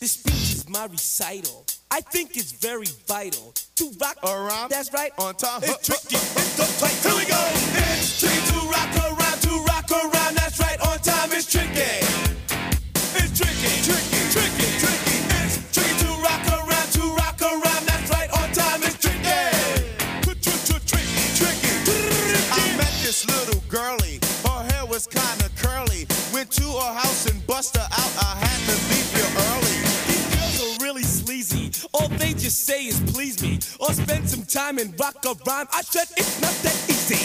[0.00, 1.66] This speech is my recital.
[1.90, 4.70] I think it's very vital to rock Around.
[4.70, 5.10] That's right.
[5.18, 5.60] On time.
[5.64, 6.14] It's tricky.
[6.14, 7.02] It's uptight.
[7.04, 7.48] Here we go.
[7.98, 8.47] It's tricky
[32.48, 35.66] Just say is please me or spend some time and rock a rhyme.
[35.70, 37.20] I said it's not that easy.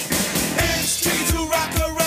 [0.59, 2.02] It's to rock around, to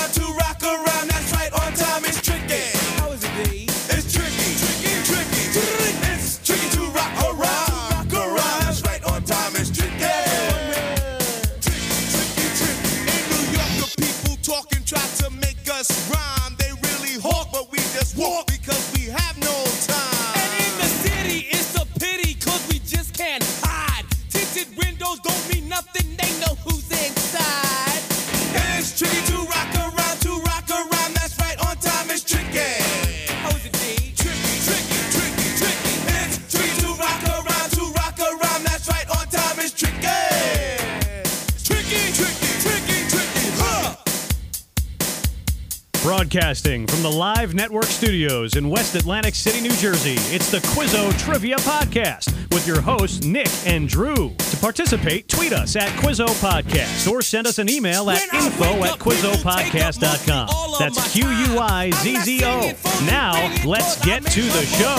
[46.37, 51.11] Broadcasting from the Live Network studios in West Atlantic City, New Jersey, it's the Quizzo
[51.19, 54.35] Trivia Podcast with your hosts, Nick and Drew.
[54.37, 58.65] To participate, tweet us at Quizzo Podcast or send us an email at When info
[58.85, 60.47] at up, people take QuizzoPodcast.com.
[60.47, 62.61] mostly all of That's my Q U I Z Z I'm not O.
[62.61, 64.97] singing for the Now, let's get to the show.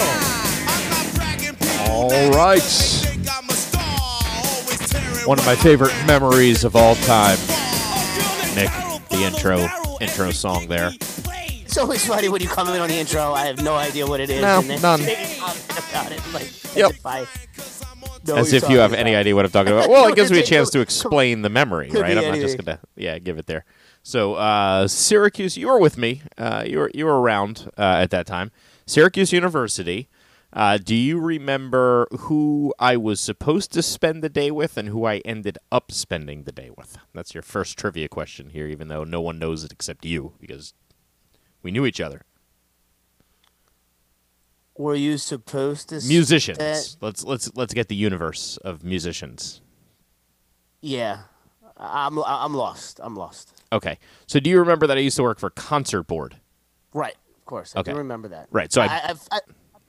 [0.66, 1.94] I'm not bragging, people.
[1.94, 2.62] All They right.
[2.64, 3.84] think I'm a star.
[4.44, 7.38] Always tearing One of my favorite memories of all time.
[7.42, 9.68] Oh, Nick, Nick, the intro
[10.02, 10.92] intro song there.
[11.78, 13.33] It's always funny when you come in on the intro.
[13.33, 14.42] I have no idea what it is.
[14.42, 15.00] No, and then none.
[15.00, 16.19] about it.
[16.34, 17.03] Like, Yep.
[17.03, 17.28] by-
[18.25, 19.88] know As if you're have talking any idea what I'm talking about.
[19.91, 22.18] Well, it gives me a chance to explain the memory, right?
[22.18, 23.63] I'm not just gonna, yeah, give it there.
[24.02, 26.24] So, uh, Syracuse, you were with me.
[26.35, 28.50] Uh, you were you were around uh, at that time.
[28.88, 30.09] Syracuse University.
[30.52, 35.06] Uh, do you remember who I was supposed to spend the day with and who
[35.06, 36.97] I ended up spending the day with?
[37.13, 40.73] That's your first trivia question here, even though no one knows it except you because
[41.67, 42.22] we knew each other.
[44.78, 45.95] Were you supposed to?
[46.07, 46.57] Musicians.
[46.59, 49.59] that- Let's let's let's get the universe of musicians.
[50.81, 51.23] yeah,
[51.75, 52.17] I'm.
[52.19, 53.01] I'm lost.
[53.03, 53.63] I'm lost.
[53.73, 53.97] Okay.
[54.28, 56.38] So do you remember that I used to work for Concert Board?
[56.94, 57.16] Right.
[57.38, 57.75] Of course.
[57.75, 57.94] I Okay.
[57.94, 58.47] remember that.
[58.51, 59.39] Right, so I- I, I, I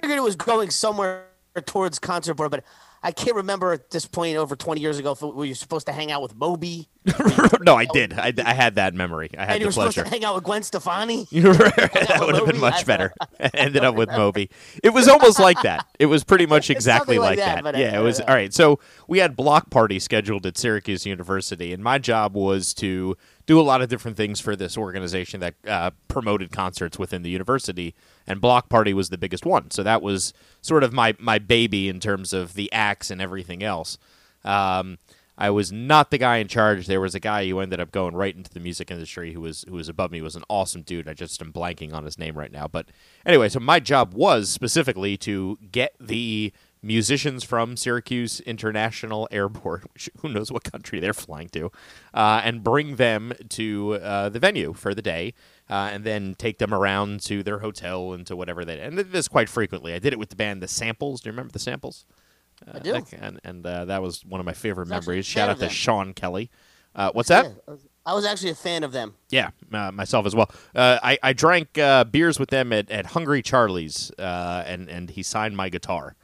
[0.01, 1.27] figured it was going somewhere
[1.65, 2.65] towards concert board, but
[3.03, 5.87] I can't remember at this point over 20 years ago if it- were you supposed
[5.87, 6.89] to hang out with Moby
[7.61, 8.13] no, I did.
[8.13, 9.31] I, I had that memory.
[9.37, 10.05] I had and you the were supposed pleasure.
[10.05, 11.27] to hang out with Gwen Stefani.
[11.33, 13.13] that would have been much better.
[13.55, 14.51] Ended up with Moby.
[14.83, 15.87] It was almost like that.
[15.99, 17.65] It was pretty much exactly like like that.
[17.65, 18.53] that, yeah, it was uh, all right.
[18.53, 23.17] So we had block party scheduled at Syracuse University, and my job was to
[23.49, 27.31] do a lot of different things for this organization that uh, promoted concerts within the
[27.31, 27.95] university.
[28.27, 29.71] And block party was the biggest one.
[29.71, 33.63] So that was sort of my my baby in terms of the acts and everything
[33.63, 33.97] else.
[34.45, 34.99] Um,
[35.39, 36.87] I was not the guy in charge.
[36.87, 39.65] There was a guy who ended up going right into the music industry who was
[39.67, 40.19] who was above me.
[40.19, 41.09] He was an awesome dude.
[41.09, 42.69] I just am blanking on his name right now.
[42.69, 42.89] But
[43.25, 50.11] anyway, so my job was specifically to get the musicians from Syracuse International Airport, which
[50.21, 51.71] who knows what country they're flying to,
[52.15, 55.35] uh, and bring them to uh, the venue for the day,
[55.71, 58.79] uh, and then take them around to their hotel and to whatever they.
[58.81, 59.93] And this quite frequently.
[59.95, 61.21] I did it with the band The Samples.
[61.21, 62.05] Do you remember The Samples?
[62.73, 62.93] I do.
[62.93, 65.27] That- and and uh, that was one of my favorite memories.
[65.27, 65.69] Shout out to.
[65.69, 66.51] Sean Kelly.
[66.95, 67.45] Uh, what's that?
[67.69, 67.75] Yeah,
[68.05, 69.15] I was- actually a fan of them.
[69.31, 70.51] Yeah, uh, myself as well.
[70.75, 75.11] Uh, I I drank uh, beers with them at, at Hungry Charley's, uh, and and
[75.11, 76.17] he signed my guitar.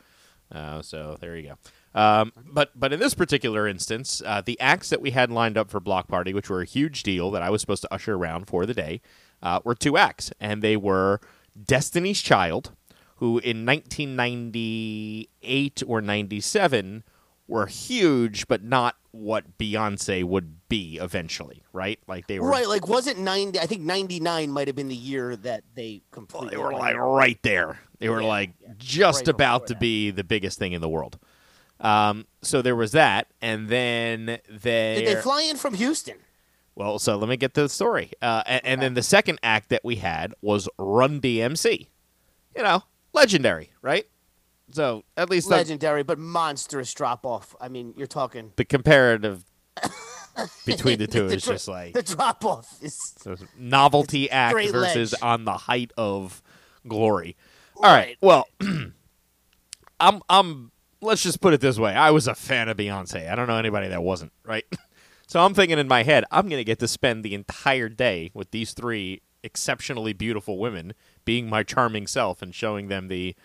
[0.54, 1.56] Uh, so there you go.
[2.00, 5.70] Um, but but in this particular instance, uh, the acts that we had lined up
[5.70, 8.46] for Block Party, which were a huge deal that I was supposed to usher around
[8.46, 9.00] for the day,
[9.42, 11.20] uh, were two acts, and they were
[11.62, 12.70] Destiny's Child,
[13.16, 17.02] who in 1998 or 97
[17.46, 21.98] were huge, but not what Beyonce would be eventually, right?
[22.08, 25.36] Like they were Right, like wasn't 90 I think 99 might have been the year
[25.36, 27.78] that they completely they were like right there.
[27.98, 28.68] They were Yeah, like yeah.
[28.78, 29.80] just Right about to that.
[29.80, 31.18] be the biggest thing in the world.
[31.80, 36.16] Um, so there was that, and then they, Did they fly in from Houston?
[36.76, 38.10] well, so let me get to the story.
[38.22, 41.86] Uh, and, and then the second act that we had was Run DMC.
[42.56, 42.82] You know,
[43.12, 44.06] legendary, right?
[44.74, 47.54] So at least the- Legendary, but monstrous drop off.
[47.60, 49.44] I mean, you're talking the comparative
[50.66, 53.14] between the two the is dro- just like the drop off is
[53.56, 55.22] novelty act versus ledge.
[55.22, 56.42] on the height of
[56.88, 57.36] glory.
[57.76, 57.90] All right.
[57.92, 58.16] Right.
[58.20, 58.48] Well,
[60.00, 61.92] I'm I'm let's just put it this way.
[61.92, 63.30] I was a fan of Beyonce.
[63.30, 64.64] I don't know anybody that wasn't, right?
[65.26, 68.30] so I'm thinking in my head, I'm going to get to spend the entire day
[68.34, 70.94] with these three exceptionally beautiful women
[71.24, 73.36] being my charming self and showing them the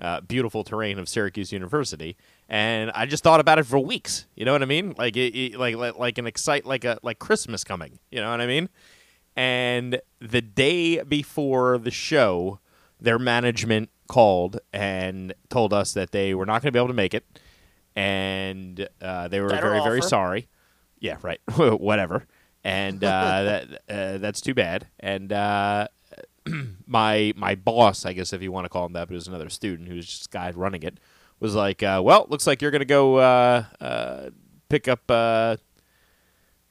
[0.00, 2.16] uh, beautiful terrain of Syracuse University.
[2.48, 4.26] And I just thought about it for weeks.
[4.36, 4.94] You know what I mean?
[4.96, 7.98] Like it, it- like like an excite like a like Christmas coming.
[8.10, 8.68] You know what I mean?
[9.36, 12.58] And the day before the show,
[13.00, 16.94] their management called and told us that they were not going to be able to
[16.94, 17.24] make it,
[17.94, 20.48] and uh, they were Better very very sorry.
[21.00, 21.40] Yeah, right.
[21.56, 22.26] Whatever.
[22.64, 24.88] And uh, that uh, that's too bad.
[24.98, 25.88] And uh,
[26.86, 29.28] my my boss, I guess if you want to call him that, but it was
[29.28, 30.98] another student who was just guy running it,
[31.40, 34.30] was like, uh, "Well, looks like you're going to go uh, uh,
[34.68, 35.56] pick up uh,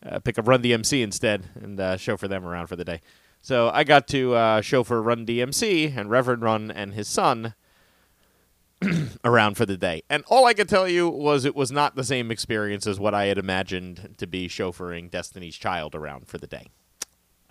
[0.05, 3.01] uh, pick up Run DMC instead and uh, chauffeur them around for the day."
[3.41, 7.53] So I got to uh, chauffeur Run DMC and Reverend Run and his son
[9.23, 10.03] around for the day.
[10.09, 13.13] And all I could tell you was it was not the same experience as what
[13.13, 16.67] I had imagined to be chauffeuring Destiny's Child around for the day,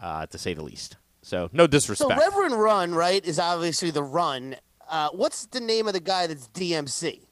[0.01, 0.97] to say the least.
[1.27, 1.99] So no disrespect.
[1.99, 2.37] So disrespect.
[2.37, 4.55] Reverend Run, right, is obviously the run.
[4.89, 7.23] Uh, what's the name of the guy that's DMC?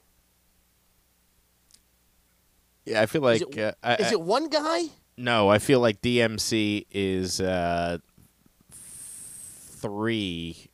[2.85, 4.87] yeah, I feel like Is it, uh, I, is it one guy?
[5.17, 5.49] no.
[5.49, 7.99] I feel like DMC is uh,
[8.73, 10.70] three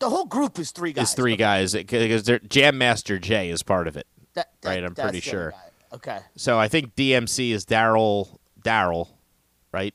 [0.00, 1.08] The whole group is three guys.
[1.08, 1.38] is three Okay.
[1.38, 4.06] guys because Jam Master Jay is part of it.
[4.34, 5.52] That- that- Right, I'm pretty sure.
[5.52, 5.94] guy.
[5.94, 6.18] Okay.
[6.36, 9.08] So I think DMC is Darryl Darryl,
[9.72, 9.94] right?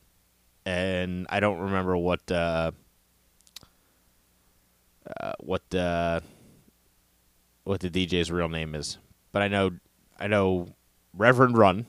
[0.65, 2.71] And I don't remember what uh,
[5.19, 6.21] uh, what uh,
[7.63, 8.97] what the DJ's real name is,
[9.31, 9.71] but I know
[10.19, 10.67] I know
[11.13, 11.85] Reverend Run.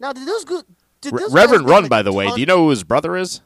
[0.00, 0.62] Now, did those go?
[1.00, 3.40] Did Re- those Reverend Run, by the way, do you know who his brother is?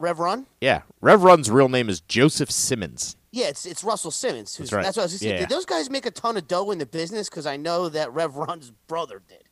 [0.00, 0.46] Rev Run?
[0.60, 3.16] Yeah, Rev Run's real name is Joseph Simmons.
[3.32, 4.56] Yeah, it's it's Russell Simmons.
[4.56, 4.84] Who's, That's right.
[4.84, 5.34] That's what I was saying.
[5.34, 5.40] Yeah.
[5.40, 7.28] Did those guys make a ton of dough in the business?
[7.28, 9.44] Because I know that Rev Run's brother did.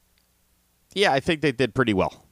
[0.94, 2.24] Yeah, I think they did pretty well.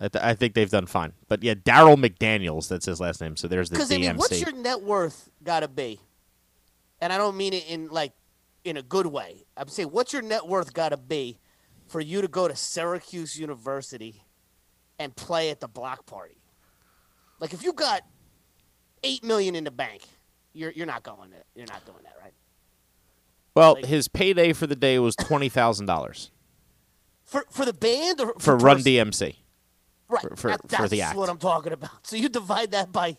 [0.00, 1.12] I, th- I think they've done fine.
[1.28, 3.36] But yeah, Darryl McDaniels, that's his last name.
[3.36, 3.94] So there's the Because DMC.
[3.94, 6.00] I mean, what's your net worth got to be?
[7.00, 8.12] And I don't mean it in like
[8.64, 9.44] in a good way.
[9.56, 11.38] I'm saying, what's your net worth got to be
[11.86, 14.22] for you to go to Syracuse University
[14.98, 16.38] and play at the block party?
[17.40, 18.02] Like, if you got
[19.02, 20.02] eight million in the bank,
[20.52, 21.30] you're you're not going.
[21.30, 22.32] To, you're not doing that, right?
[23.54, 26.30] well, like- his payday for the day was twenty thousand dollars
[27.24, 28.78] For for the band or for Run?
[28.78, 29.36] DMC.
[30.08, 30.22] Right.
[30.22, 31.16] for- for- that- for that's the act.
[31.16, 32.06] what I'm talking about.
[32.06, 33.16] So you divide that by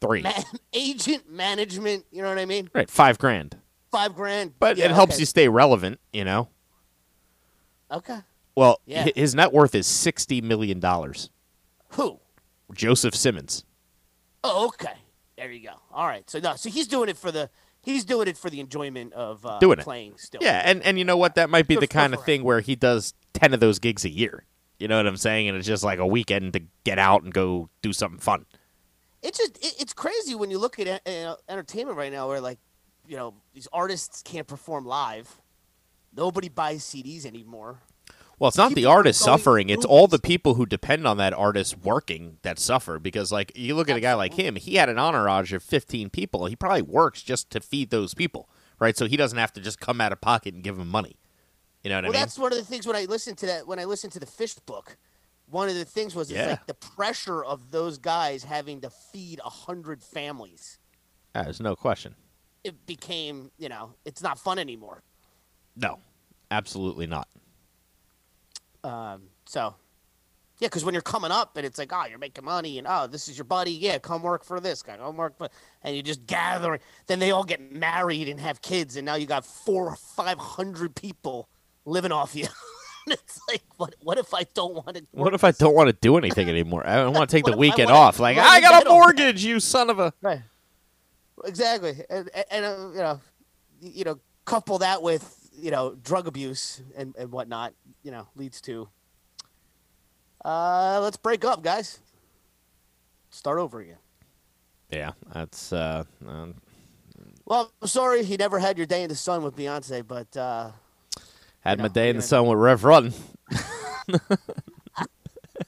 [0.00, 0.22] Three.
[0.22, 2.04] man, agent management.
[2.10, 2.68] You know what I mean?
[2.74, 3.56] Right, five grand.
[3.90, 4.54] Five grand.
[4.58, 5.20] But Yeah, it helps okay.
[5.20, 6.48] you stay relevant, you know.
[7.90, 8.18] Okay.
[8.54, 9.08] Well, Yeah.
[9.14, 11.30] his net worth is sixty million dollars.
[11.90, 12.20] Who?
[12.72, 13.64] Joseph Simmons.
[14.44, 14.94] Oh, okay.
[15.36, 15.74] There you go.
[15.92, 16.28] All right.
[16.30, 17.50] So no, so he's doing it for the
[17.82, 19.82] he's doing it for the enjoyment of uh, Doing it.
[19.84, 20.40] playing still.
[20.42, 21.34] Yeah, and and you know what?
[21.34, 23.78] That might be Good the kind of for thing where he does ten of those
[23.78, 24.44] gigs a year.
[24.80, 25.46] You know what I'm saying?
[25.46, 28.46] And it's just like a weekend to get out and go do something fun.
[29.22, 32.58] It's just it, it's crazy when you look at uh, entertainment right now, where like
[33.06, 35.40] you know these artists can't perform live.
[36.16, 37.80] Nobody buys CDs anymore.
[38.38, 41.18] Well, it's not the People are artist suffering; it's all the people who depend on
[41.18, 42.98] that artist working that suffer.
[42.98, 46.08] Because, like, you look at a guy like him; he had an entourage of fifteen
[46.08, 46.46] people.
[46.46, 48.96] He probably works just to feed those people, right?
[48.96, 51.19] So he doesn't have to just come out of pocket and give them money.
[51.82, 52.20] You know what Well, I mean?
[52.20, 54.26] that's one of the things when I listened to that when I listened to the
[54.26, 54.96] Phish book.
[55.46, 56.46] One of the things was it's Yeah.
[56.50, 60.78] like the pressure of those guys having to feed a hundred families.
[61.34, 62.14] Ah, there's no question.
[62.64, 65.02] It became you know it's not fun anymore.
[65.76, 66.00] No,
[66.50, 67.28] absolutely not.
[68.82, 69.74] Um, so,
[70.58, 73.06] yeah, because when you're coming up and it's like, oh, you're making money, and oh,
[73.06, 75.48] this is your buddy, yeah, come work for this guy, come work for,
[75.82, 76.78] and you just gather.
[77.06, 80.38] Then they all get married and have kids, and now you got four or five
[80.38, 81.48] hundred people
[81.84, 82.46] living off you.
[83.06, 83.94] It's like, what?
[84.02, 85.04] What if I don't want to?
[85.12, 86.86] What if I don't want to do anything anymore?
[86.86, 88.20] I don't want to take the weekend off.
[88.20, 90.12] Like I got a mortgage, you son of a.
[90.20, 90.42] Right.
[91.44, 93.20] Exactly, and and, and uh, you know,
[93.80, 97.72] you know, couple that with you know drug abuse and and whatnot,
[98.02, 98.88] you know, leads to.
[100.44, 101.98] Uh, let's break up, guys.
[103.30, 103.98] Start over again.
[104.90, 106.54] Yeah, that's uh, um,
[107.44, 110.72] Well, I'm sorry he never had your day in the sun with Beyonce, but uh,
[111.60, 113.12] had my day in the sun with Rev Run.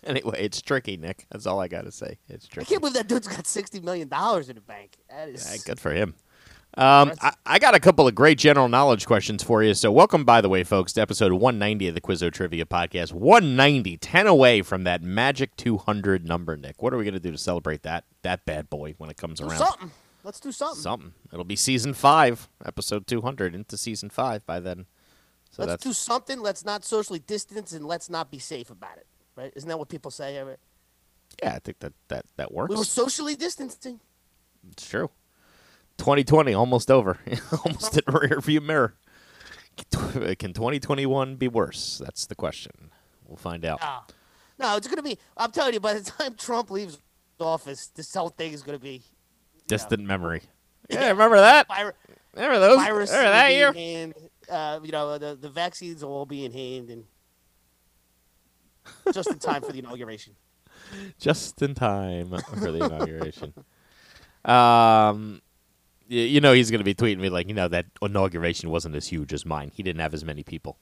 [0.04, 1.26] anyway, it's tricky, Nick.
[1.30, 2.18] That's all I got to say.
[2.28, 2.66] It's tricky.
[2.66, 4.98] I can't believe that dude's got sixty million dollars in the bank.
[5.10, 6.14] That is Yeah, good for him.
[6.74, 9.74] Um, I, I got a couple of great general knowledge questions for you.
[9.74, 13.12] So, welcome, by the way, folks, to episode 190 of the Quizzo Trivia Podcast.
[13.12, 16.82] 190, 10 away from that magic 200 number, Nick.
[16.82, 19.40] What are we going to do to celebrate that that bad boy when it comes
[19.40, 19.58] do around?
[19.58, 19.90] something.
[20.24, 20.80] Let's do something.
[20.80, 21.12] Something.
[21.30, 24.86] It'll be season five, episode two hundred, into season five by then.
[25.52, 26.40] So let's do something.
[26.40, 29.06] Let's not socially distance and let's not be safe about it.
[29.36, 29.52] Right?
[29.54, 30.36] Isn't that what people say?
[30.36, 30.60] Everett?
[31.42, 32.70] yeah, I think that that that works.
[32.70, 34.00] We were socially distancing.
[34.70, 35.10] It's true.
[35.98, 37.18] 2020 almost over,
[37.64, 38.94] almost in the rear view mirror.
[40.38, 42.00] Can 2021 be worse?
[42.04, 42.90] That's the question.
[43.26, 43.80] We'll find out.
[43.80, 44.00] No,
[44.58, 45.18] no, it's gonna be.
[45.36, 46.98] I'm telling you, by the time Trump leaves
[47.40, 49.02] office, this whole thing is gonna be
[49.66, 50.42] Distant memory.
[50.90, 51.68] Yeah, remember that?
[51.68, 51.94] vir-
[52.34, 52.76] Remember those?
[52.76, 53.10] virus.
[53.10, 54.12] remember that year?
[54.52, 57.04] Uh, you know, the the vaccines will all be in hand and
[59.12, 60.34] just in time for the inauguration.
[61.18, 63.52] Just in time for the inauguration.
[64.44, 65.40] Um,
[66.10, 68.96] y- you know he's going to be tweeting me like, you know, that inauguration wasn't
[68.96, 69.70] as huge as mine.
[69.72, 70.78] He didn't have as many people.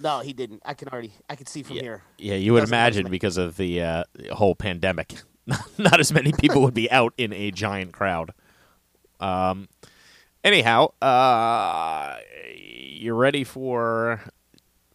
[0.00, 0.62] No, he didn't.
[0.64, 1.12] I can already.
[1.30, 1.82] I can see from Yeah.
[1.82, 2.02] here.
[2.18, 5.14] Yeah, you would Doesn't have as imagine because of the uh, whole pandemic,
[5.78, 8.32] not as many people would be out in a giant crowd.
[9.20, 9.68] Um,
[10.44, 12.16] anyhow, uh,
[12.54, 14.20] you're ready for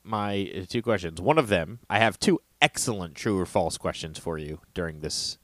[0.03, 1.21] my two questions.
[1.21, 5.37] One of them, I have two excellent true or false questions for you during this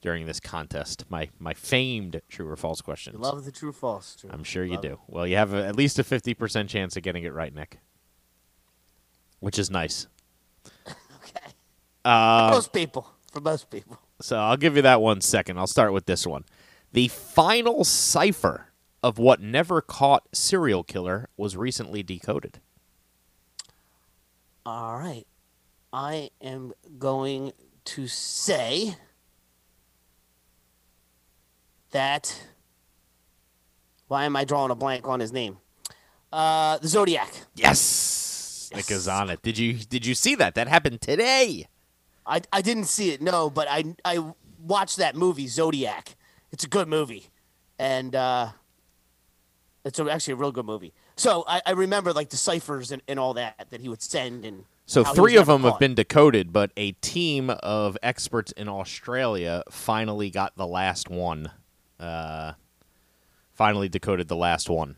[0.00, 1.04] during this contest.
[1.08, 3.14] My my famed true or false questions.
[3.14, 4.16] You love the true or false.
[4.16, 4.30] True.
[4.32, 4.92] I'm sure you Love do.
[4.92, 4.98] it.
[5.08, 7.78] Well, you have a, at least a fifty percent chance of getting it right, Nick,
[9.40, 10.06] which is nice.
[11.26, 11.52] Okay.
[12.04, 13.10] Uh, most people.
[13.32, 13.98] For most people.
[14.20, 15.56] So I'll give you that one second.
[15.58, 16.44] I'll start with this one.
[16.92, 18.66] The final cipher
[19.04, 22.58] of what never caught serial killer was recently decoded.
[24.64, 25.26] All right.
[25.92, 27.52] I am going
[27.84, 28.96] to say
[31.90, 32.46] that.
[34.08, 35.58] Why am I drawing a blank on his name?
[36.32, 37.30] Uh, the Zodiac.
[37.54, 39.00] Yes, Nick Yes.
[39.00, 39.42] is on it.
[39.42, 40.54] Did you did you see that?
[40.54, 41.66] That happened today.
[42.26, 46.16] I, I didn't see it, no, but I I watched that movie Zodiac.
[46.50, 47.26] It's a good movie,
[47.78, 48.48] and uh,
[49.84, 50.92] it's a, actually a real good movie.
[51.16, 54.44] So I, I remember like the ciphers and, and all that that he would send,
[54.44, 59.62] and So three of them have been decoded, but a team of experts in Australia
[59.70, 61.50] finally got the last one.
[62.00, 62.52] Uh,
[63.52, 64.96] finally decoded the last one.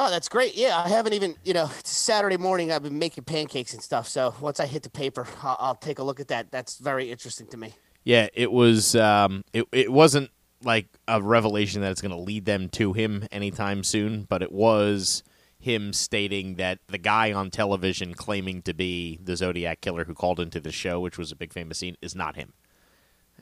[0.00, 0.56] Oh, that's great.
[0.56, 2.70] Yeah, I haven't even, you know, it's Saturday morning.
[2.70, 4.06] I've been making pancakes and stuff.
[4.06, 6.52] So once I hit the paper, I'll, I'll take a look at that.
[6.52, 7.74] That's very interesting to me.
[8.04, 8.94] Yeah, it was.
[8.96, 10.30] Um, it it wasn't
[10.62, 14.52] like a revelation that it's going to lead them to him anytime soon, but it
[14.52, 15.22] was
[15.58, 20.40] him stating that the guy on television claiming to be the Zodiac killer who called
[20.40, 22.52] into the show, which was a big famous scene, is not him.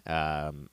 [0.07, 0.71] Um,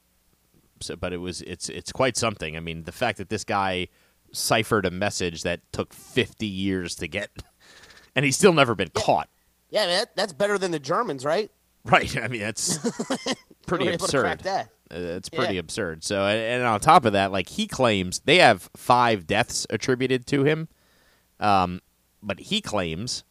[0.79, 2.55] so, but it was it's it's quite something.
[2.57, 3.88] I mean, the fact that this guy
[4.31, 7.29] ciphered a message that took fifty years to get,
[8.15, 9.29] and he's still never been caught.
[9.69, 11.50] Yeah, man, that, that's better than the Germans, right?
[11.85, 12.15] Right.
[12.17, 12.77] I mean, that's
[13.67, 14.69] pretty They able to crack absurd.
[14.93, 15.59] It's pretty Yeah.
[15.62, 16.03] absurd.
[16.03, 20.43] So, and, on top of that, like he claims they have five deaths attributed to
[20.43, 20.67] him,
[21.39, 21.81] um,
[22.21, 23.23] but he claims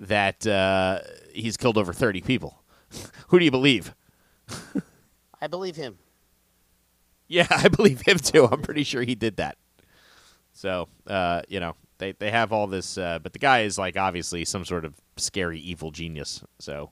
[0.00, 1.00] that uh,
[1.32, 2.62] he's killed over thirty people.
[3.28, 3.94] Who do you believe?
[5.40, 5.98] I believe him.
[7.28, 8.46] Yeah, I believe him too.
[8.50, 9.56] I'm pretty sure he did that.
[10.52, 13.96] So, uh, you know, they they have all this, uh, but the guy is like
[13.96, 16.42] obviously some sort of scary evil genius.
[16.58, 16.90] So,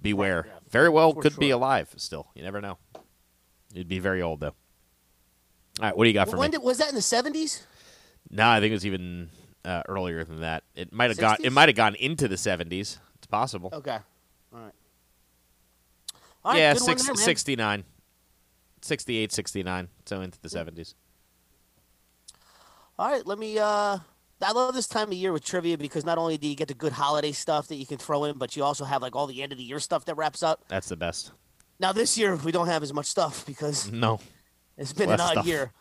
[0.00, 0.46] beware.
[0.48, 2.28] yeah, very well could be alive still.
[2.34, 2.78] You never know.
[3.72, 4.54] He'd be very old though.
[5.78, 6.56] All right, what do you got for when me?
[6.56, 7.62] did, was that in the 70s?
[8.30, 9.30] No, I think it was even
[9.64, 10.64] uh, earlier than that.
[10.74, 11.36] It might have gone.
[11.42, 12.98] It might have gone into the seventies.
[13.16, 13.70] It's possible.
[13.72, 13.98] Okay.
[14.52, 14.72] All right.
[16.44, 17.84] All right yeah, six, there, 69.
[18.82, 19.88] 68, 69.
[20.04, 20.94] So into the seventies.
[22.98, 23.58] All right, let me.
[23.58, 23.98] Uh,
[24.42, 26.74] I love this time of year with trivia because not only do you get the
[26.74, 29.42] good holiday stuff that you can throw in, but you also have like all the
[29.42, 30.64] end of the year stuff that wraps up.
[30.68, 31.32] That's the best.
[31.78, 34.20] Now this year we don't have as much stuff because No.
[34.76, 35.46] it's been Less an odd stuff.
[35.46, 35.72] year.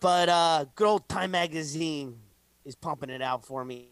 [0.00, 2.18] But uh, good old Time Magazine
[2.64, 3.88] is pumping it out for me,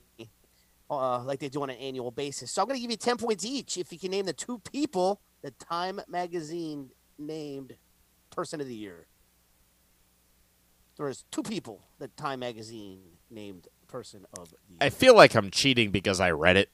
[0.89, 2.51] uh, like they do on an annual basis.
[2.53, 4.59] So I'm going to give you ten points each if you can name the two
[4.61, 7.75] people that Time Magazine named
[8.31, 9.07] Person of the Year.
[10.97, 13.01] There's two people that Time Magazine
[13.31, 14.79] named Person of the Year.
[14.81, 16.71] I feel like I'm cheating because I read it.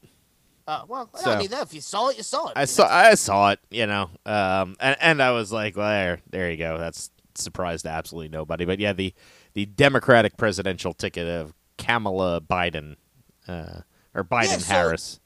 [0.67, 1.63] Uh, well, I So- don't need that.
[1.63, 2.53] If you saw it, you saw it.
[2.57, 6.21] I saw I saw it, you know, um, and and I was like, well, there,
[6.31, 6.79] there you go.
[6.79, 8.65] That's surprised absolutely nobody.
[8.65, 9.13] But yeah, the
[9.55, 12.97] the Democratic presidential ticket of Kamala Biden
[13.49, 13.81] uh,
[14.15, 15.21] or Biden Yeah, so- Harris.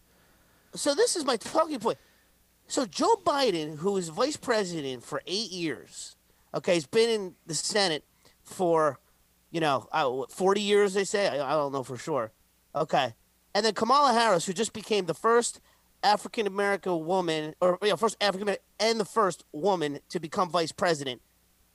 [0.74, 1.98] So this is my talking point.
[2.68, 6.16] So Joe Biden, who was vice president for eight years,
[6.54, 8.04] okay, he's been in the Senate
[8.42, 8.98] for,
[9.50, 10.94] you know, uh, forty years.
[10.94, 12.32] They say I, I don't know for sure.
[12.74, 13.14] Okay,
[13.56, 15.60] and then Kamala Harris, who just became the first
[16.02, 20.50] African American woman, or you know, first African American and the first woman to become
[20.50, 21.22] vice president.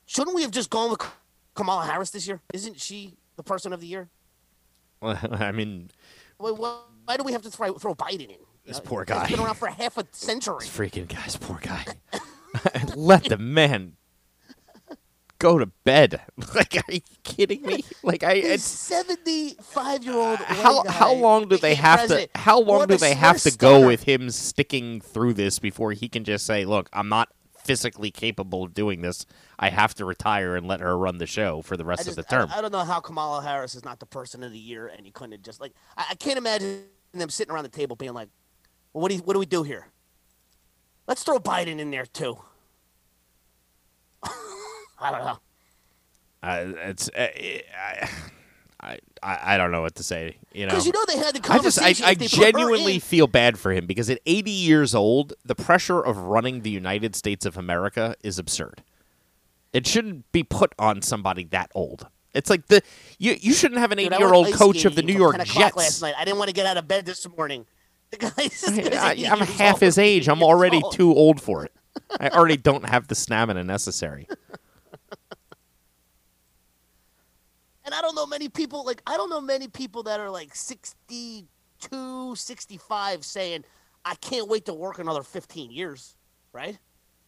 [0.05, 1.01] Shouldn't we have just gone with
[1.55, 2.39] Kamala Harris this year?
[2.53, 4.09] Isn't she the person of the year?
[5.01, 5.89] Well, I mean,
[6.37, 8.37] Why, why, do we have to throw, throw Biden in?
[8.63, 9.27] This Uh, poor he's guy.
[9.27, 10.57] been around for half a century.
[10.59, 11.83] this freaking guy's poor guy.
[12.95, 13.93] Let the man
[15.41, 16.21] go to bed.
[16.55, 17.83] Like, are you kidding me?
[18.03, 18.35] Like, I.
[18.35, 20.39] He's seventy-five-year-old.
[20.39, 22.27] how how long do they have to?
[22.35, 26.23] How long do they have to go with him sticking through this before he can
[26.23, 27.29] just say, "Look, I'm not
[27.63, 29.25] physically capable of doing this.
[29.59, 32.15] I have to retire and let her run the show for the rest just, of
[32.15, 34.59] the term." I, I don't know how Kamala Harris is not the person of the
[34.59, 37.69] year, and you couldn't have just like I, I can't imagine them sitting around the
[37.69, 38.29] table being like,
[38.93, 39.87] "Well, what do you, what do we do here?
[41.07, 42.39] Let's throw Biden in there too."
[45.01, 45.39] I don't know.
[46.43, 47.27] Uh, it's uh,
[47.77, 48.09] I,
[48.79, 50.37] I I I don't know what to say.
[50.53, 51.87] You know, Because you know they had the I just I.
[51.87, 55.33] I if they put her genuinely feel bad for him because at 80 years old,
[55.45, 58.83] the pressure of running the United States of America is absurd.
[59.73, 62.07] It shouldn't be put on somebody that old.
[62.33, 62.81] It's like the
[63.19, 65.75] you you shouldn't have an Dude, 80 year old coach of the New York Jets.
[65.75, 67.65] Last night, I didn't want to get out of bed this morning.
[68.11, 69.79] The guy's I, I'm half old.
[69.79, 70.27] his age.
[70.27, 70.93] I'm already old.
[70.93, 71.71] too old for it.
[72.19, 74.27] I already don't have the stamina necessary.
[77.91, 80.55] And I don't know many people like I don't know many people that are like
[80.55, 83.65] 62, 65 saying
[84.05, 86.15] I can't wait to work another 15 years,
[86.53, 86.77] right?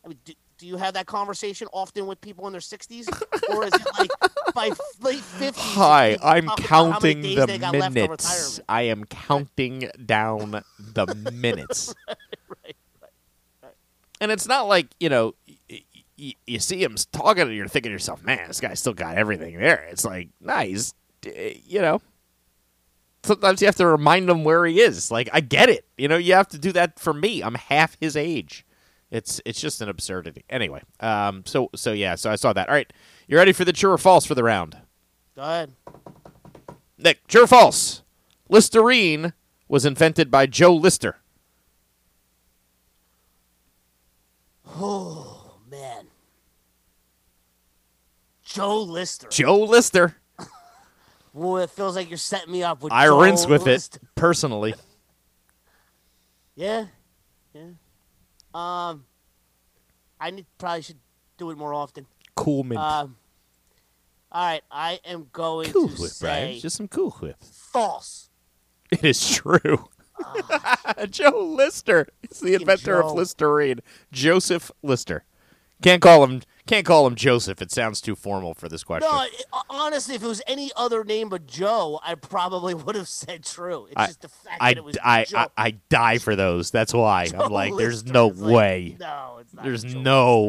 [0.06, 3.10] I mean, do, do you have that conversation often with people in their 60s
[3.54, 4.10] or is it like
[4.56, 4.70] by
[5.02, 5.54] late 50s?
[5.58, 8.62] Hi, I'm talk about how many counting the they got left till minutes.
[8.70, 11.94] I am counting down the minutes.
[12.08, 12.16] right,
[13.02, 13.12] right,
[13.62, 13.74] Right,
[14.22, 15.36] And it's not like, you know,
[16.24, 18.94] y- y- you see him talking and you're thinking to yourself, man, this guy still
[18.94, 19.88] got everything there.
[19.92, 20.94] It's like, nice,
[21.26, 22.02] you know.
[23.24, 25.10] Sometimes you have to remind him where he is.
[25.10, 25.86] Like, I get it.
[25.98, 27.42] You know, you have to do that for me.
[27.42, 28.66] I'm half his age.
[29.12, 30.44] It's it's just an absurdity.
[30.50, 32.68] Anyway, um, so so yeah, so I saw that.
[32.68, 32.92] All right,
[33.28, 34.76] you ready for the true or false for the round?
[35.36, 35.74] Go ahead.
[36.98, 38.02] Nick, true or false?
[38.50, 39.34] Listerine
[39.68, 41.18] was invented by Joe Lister.
[44.76, 46.08] Oh, man.
[48.54, 49.28] Joe Lister.
[49.30, 50.16] Joe Lister.
[51.34, 53.98] well, it feels like you're setting me up with I Joe rinse with Lister.
[54.02, 54.74] it personally.
[56.56, 56.86] Yeah,
[57.56, 57.62] yeah.
[58.54, 59.06] Um,
[60.20, 61.00] I need, probably should
[61.40, 62.06] do it more often.
[62.36, 62.80] Cool mint.
[62.80, 63.16] Um,
[64.32, 66.60] all right, I am going cool to whip, say Brian.
[66.60, 67.38] Just some cool whip.
[67.42, 68.30] false.
[68.92, 69.90] It is true.
[71.10, 73.08] Joe Lister is the inventor Joe.
[73.10, 73.80] of Listerine.
[74.12, 75.24] Joseph Lister.
[75.82, 76.44] Can't call him.
[76.66, 77.62] Can't call him Joseph.
[77.62, 79.10] It sounds too formal for this question.
[79.12, 83.10] No, it, honestly, if it was any other name but Joe, I probably would have
[83.10, 83.86] said true.
[83.88, 85.38] It's I- just the fact I, that it was I, Joe.
[85.40, 86.72] I, I die for those.
[86.72, 88.14] That's why Joe I'm like, there's Lister.
[88.14, 88.98] no It's like, way.
[89.00, 89.66] no, it's not.
[89.66, 90.42] There's Joe no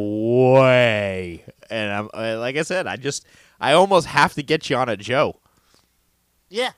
[0.60, 1.44] way.
[1.68, 3.26] And I'm uh, like I said, I just
[3.60, 5.40] I almost have to get you on a Joe.
[6.48, 6.70] Yeah,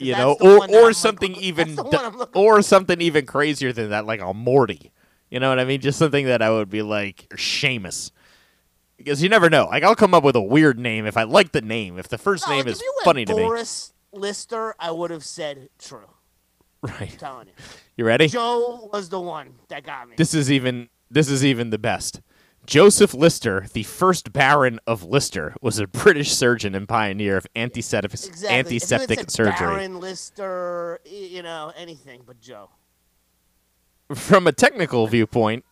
[0.00, 3.00] You know, or one that I'm or something that's even d- one I'm or something
[3.00, 4.90] even crazier than that, like a Morty.
[5.30, 5.80] You know what I mean?
[5.80, 8.10] Just something that I would be like Seamus.
[9.04, 9.66] Because you never know.
[9.66, 11.98] Like I'll come up with a weird name if I like the name.
[11.98, 13.42] If the first No, name like, is funny to me.
[13.42, 16.08] Boris Lister, I would have said true.
[16.82, 17.12] Right.
[17.12, 17.52] I'm telling you.
[17.96, 18.28] You ready?
[18.28, 20.16] Joe was the one that got me.
[20.16, 22.20] This is even this is even the best.
[22.64, 28.12] Joseph Lister, the first Baron of Lister, was a British surgeon and pioneer of antiseptic,
[28.12, 28.48] exactly.
[28.48, 29.66] Antiseptic surgery.
[29.66, 32.70] Baron Lister, you know, anything but Joe.
[34.14, 35.64] From a technical viewpoint,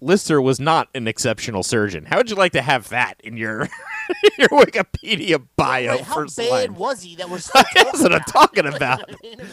[0.00, 2.06] Lister was not an exceptional surgeon.
[2.06, 3.68] How would you like to have that in your
[4.38, 6.74] your Wikipedia bio Wait, how bad line?
[6.74, 7.38] was he that we're
[7.74, 9.02] That's what I'm talking about?
[9.02, 9.20] about.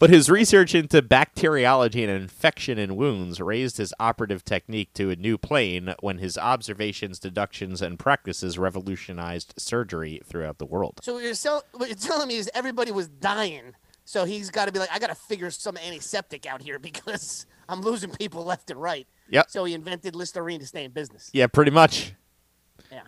[0.00, 5.16] But his research into bacteriology and infection in wounds raised his operative technique to a
[5.16, 10.98] new plane when his observations, deductions, and practices revolutionized surgery throughout the world.
[11.02, 13.72] so what you're, sell- what you're telling me is everybody was dying.
[14.04, 17.46] So he's got to be like, I got to figure some antiseptic out here because
[17.68, 19.06] I'm losing people left and right.
[19.30, 19.50] Yep.
[19.50, 21.30] So he invented Listerine to stay in business.
[21.32, 22.14] Yeah, pretty much.
[22.92, 23.02] Yeah.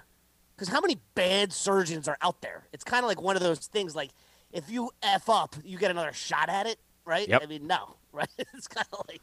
[0.54, 2.66] Because how many bad surgeons are out there?
[2.72, 4.10] It's kind of like one of those things like
[4.52, 7.28] if you F up, you get another shot at it, right?
[7.28, 7.42] Yep.
[7.42, 8.28] I mean, no, right?
[8.38, 9.20] It's kind of like,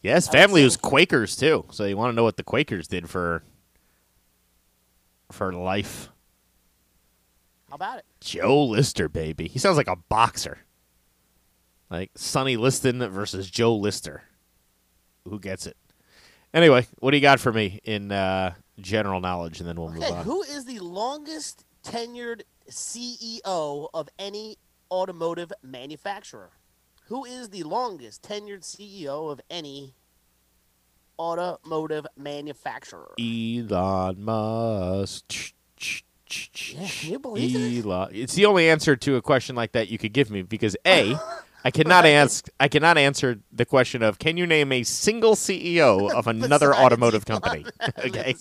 [0.00, 3.10] Yeah, his family was Quakers too, so you want to know what the Quakers did
[3.10, 3.42] for
[5.30, 6.10] for life.
[7.68, 8.04] how about it?
[8.20, 9.48] Joe Lister, baby.
[9.48, 10.58] He sounds like a boxer.
[11.90, 14.22] Like Sonny Liston versus Joe Lister.
[15.28, 15.76] Who gets it?
[16.54, 20.02] Anyway, what do you got for me in uh, general knowledge, and then we'll move
[20.04, 20.24] on.
[20.24, 24.58] who is the longest tenured CEO of any
[24.90, 26.50] automotive manufacturer?
[27.06, 29.94] Who is the longest tenured CEO of any
[31.18, 33.14] automotive manufacturer?
[33.18, 35.54] Elon Musk.
[36.54, 37.58] Yeah, can you believe that?
[37.58, 38.08] Eli.
[38.12, 41.14] It's the only answer to a question like that you could give me because a,
[41.64, 42.48] I cannot ask.
[42.58, 47.24] I cannot answer the question of can you name a single CEO of another automotive
[47.24, 47.64] company?
[47.98, 48.34] okay,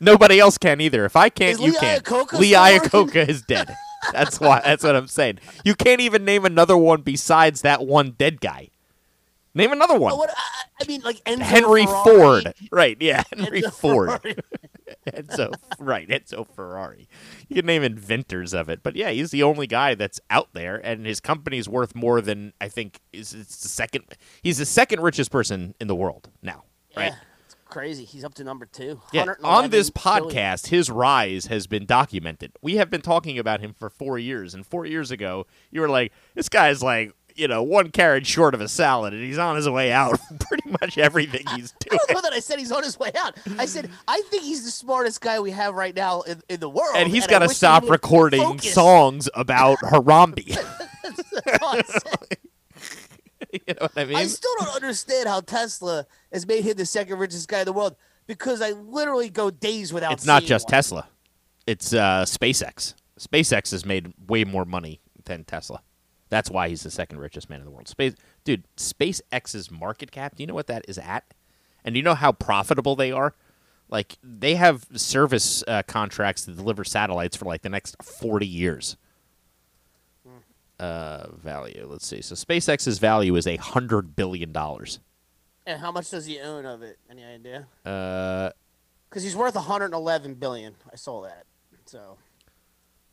[0.00, 1.04] nobody else can either.
[1.04, 2.00] If I can't, Is you Lee can.
[2.00, 2.52] Iacocca Lee?
[2.52, 3.74] Iacocca is dead.
[4.12, 4.60] That's why.
[4.64, 5.38] That's what I'm saying.
[5.64, 8.70] You can't even name another one besides that one dead guy.
[9.54, 10.12] Name another one.
[10.12, 10.34] Oh, what,
[10.80, 12.54] I, mean, like Enzo Henry Ferrari, Ford.
[12.70, 14.42] Right, yeah, Henry Enzo Ford.
[15.06, 17.08] Enzo, right, Enzo Ferrari.
[17.48, 20.76] You can name inventors of it, but yeah, he's the only guy that's out there,
[20.76, 24.04] and his company's worth more than I think is it's the second.
[24.42, 26.64] He's the second richest person in the world now,
[26.96, 27.12] right?
[27.12, 28.04] Yeah, it's crazy.
[28.04, 29.02] He's up to number two.
[29.12, 29.34] Yeah.
[29.44, 30.30] On this billion.
[30.30, 32.52] podcast, his rise has been documented.
[32.62, 35.90] We have been talking about him for four years, and four years ago, you were
[35.90, 39.56] like, "This guy's like." You know, one carriage short of a salad, and he's on
[39.56, 40.18] his way out.
[40.40, 41.98] Pretty much everything he's doing.
[42.00, 43.36] I don't know that I said he's on his way out.
[43.58, 46.68] I said I think he's the smartest guy we have right now in, in the
[46.68, 46.94] world.
[46.96, 48.72] and he's got to stop recording focus.
[48.74, 50.56] songs about Harambe.
[51.04, 51.80] I
[53.52, 54.16] you know what I mean?
[54.16, 57.72] I still don't understand how Tesla has made him the second richest guy in the
[57.72, 60.12] world because I literally go days without.
[60.12, 60.70] it's not just one.
[60.70, 61.08] Tesla.
[61.66, 62.94] It's uh, SpaceX.
[63.18, 65.82] SpaceX has made way more money than Tesla.
[66.32, 67.88] That's why he's the second richest man in the world.
[67.88, 68.64] Space, dude.
[68.78, 70.34] SpaceX's market cap.
[70.34, 71.24] Do you know what that is at?
[71.84, 73.34] And do you know how profitable they are?
[73.90, 78.96] Like they have service uh, contracts to deliver satellites for like the next forty years.
[80.80, 81.86] Uh, value.
[81.86, 82.22] Let's see.
[82.22, 85.00] So SpaceX's value is a hundred billion dollars.
[85.66, 86.98] And how much does he own of it?
[87.10, 87.66] Any idea?
[87.84, 88.50] Uh,
[89.10, 90.74] Because he's worth 111 billion.
[90.90, 91.44] I saw that.
[91.84, 92.16] So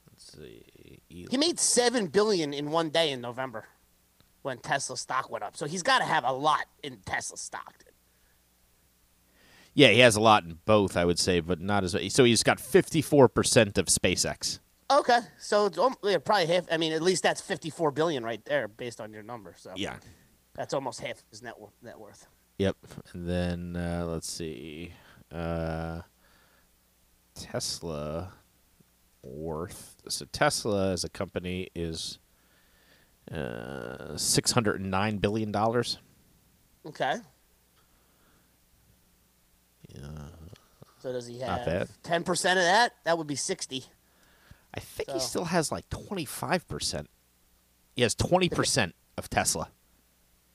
[0.10, 0.64] let's see.
[1.10, 3.66] He made seven billion in one day in November
[4.44, 5.58] when Tesla stock went up.
[5.58, 7.84] So he's got to have a lot in Tesla stock.
[9.74, 12.24] Yeah, he has a lot in both, I would say, but not as so.
[12.24, 14.60] He's got fifty-four percent of SpaceX.
[14.92, 16.66] Okay, so it's yeah, probably half.
[16.72, 19.54] I mean, at least that's 54 billion right there, based on your number.
[19.56, 19.98] So Yeah.
[20.56, 21.74] that's almost half his net worth.
[21.84, 22.26] Net worth.
[22.58, 22.76] Yep.
[23.14, 24.94] And then uh, let's see.
[25.32, 26.02] Uh,
[27.36, 28.34] Tesla
[29.24, 29.98] worth.
[30.08, 32.20] So Tesla as a company is
[33.32, 35.98] uh, six hundred and nine billion dollars.
[36.86, 37.16] Okay.
[39.96, 40.08] Yeah.
[41.02, 42.94] So does he have 10 percent of that?
[43.06, 43.86] That would be 60.
[44.74, 47.10] I think he still has like twenty-five percent.
[47.96, 49.70] He has twenty percent of Tesla.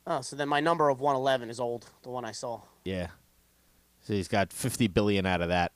[0.07, 1.87] Oh, so then my number of 111 is old.
[2.03, 2.61] The one I saw.
[2.85, 3.09] Yeah.
[4.03, 5.73] So he's got fifty billion out of that.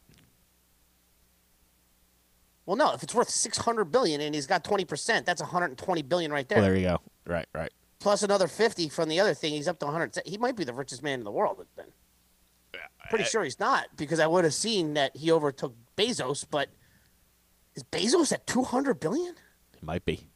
[2.69, 6.31] Well, no, if it's worth 600 billion and he's got 20 percent, that's 120 billion
[6.31, 6.59] right there.
[6.59, 7.01] Well, there you go.
[7.27, 7.73] Right, right.
[7.99, 9.55] Plus another 50 from the other thing.
[9.55, 10.19] He's up to 100.
[10.27, 11.87] He might be the richest man in the world then.
[12.75, 16.69] Yeah, Pretty sure he's not because I would have seen that he overtook Bezos, but
[17.75, 19.35] is Bezos at 200 billion?
[19.73, 20.29] It might be.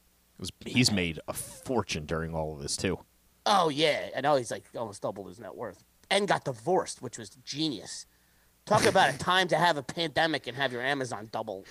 [0.65, 2.99] He's made a fortune during all of this too.
[3.45, 7.19] Oh yeah, I know he's like almost doubled his net worth and got divorced, which
[7.19, 8.07] was genius.
[8.65, 11.67] Talk about a time to have a pandemic and have your Amazon double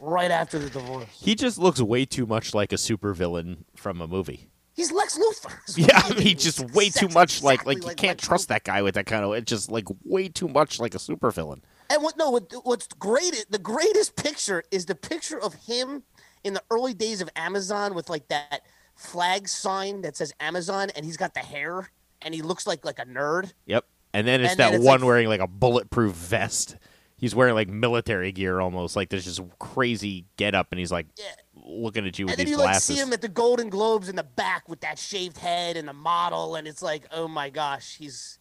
[0.00, 1.06] right after the divorce.
[1.20, 4.48] He just looks way too much like a supervillain from a movie.
[4.74, 5.54] He's Lex Luthor.
[5.76, 8.44] Yeah, he I mean, just way too much like like you like can't Lex trust
[8.46, 8.48] Luthor.
[8.48, 9.32] that guy with that kind of.
[9.32, 11.60] It's just like way too much like a supervillain.
[11.88, 13.46] And what no, what, what's great?
[13.48, 16.02] The greatest picture is the picture of him
[16.44, 18.62] in the early days of Amazon with like that
[18.94, 21.90] flag sign that says Amazon, and he's got the hair,
[22.22, 23.52] and he looks like like a nerd.
[23.66, 23.84] Yep.
[24.12, 26.76] And then it's And then that it's one like- wearing like a bulletproof vest.
[27.18, 28.94] He's wearing like military gear almost.
[28.94, 31.24] Like there's just crazy get up, and he's like Yeah.
[31.54, 34.16] looking at you with And then you like see him at the Golden Globes in
[34.16, 37.96] the back with that shaved head and the model, and it's like, oh my gosh,
[37.96, 38.38] he's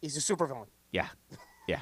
[0.00, 0.68] he's a supervillain.
[0.92, 1.08] Yeah,
[1.66, 1.80] yeah,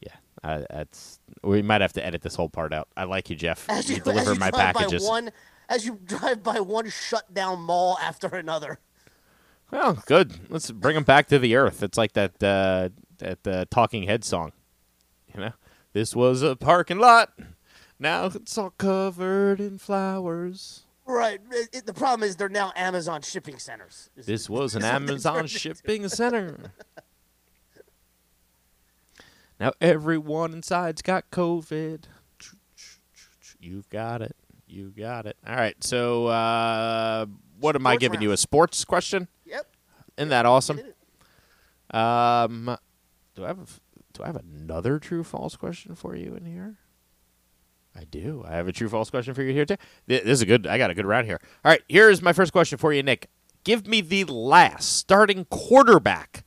[0.00, 0.16] yeah.
[0.44, 2.88] Uh, that's we might have to edit this whole part out.
[2.96, 3.64] I like you, Jeff.
[3.70, 5.02] As you, you, deliver you my drive packages.
[5.02, 5.30] by one,
[5.70, 8.80] as you drive by one shut down mall after another.
[9.70, 10.50] Well, good.
[10.50, 11.82] Let's bring him back to the earth.
[11.82, 14.52] It's like that uh, that uh, Talking Head song.
[15.34, 15.52] You know,
[15.92, 17.32] this was a parking lot.
[17.98, 20.84] Now it's all covered in flowers.
[21.06, 21.40] Right.
[21.50, 24.10] It, it- the problem is they're now Amazon shipping centers.
[24.16, 25.58] Is- This was an is what they Amazon turned into.
[25.58, 26.72] shipping center.
[29.60, 32.04] Now everyone inside's got COVID.
[33.60, 34.36] You've got it.
[34.68, 35.36] You got it.
[35.46, 35.82] All right.
[35.82, 37.26] So, uh,
[37.58, 38.30] what am I giving you?
[38.32, 39.26] A sports question?
[39.46, 39.66] Yep.
[40.16, 40.78] Isn't that awesome?
[41.90, 42.76] Um,
[43.34, 43.80] do I have
[44.18, 46.76] do I have another true false question for you in here?
[47.96, 48.44] I do.
[48.46, 49.76] I have a true false question for you here too.
[50.06, 50.66] This is a good.
[50.66, 51.40] I got a good round here.
[51.64, 53.28] All right, here's my first question for you, Nick.
[53.64, 56.44] Give me the last starting quarterback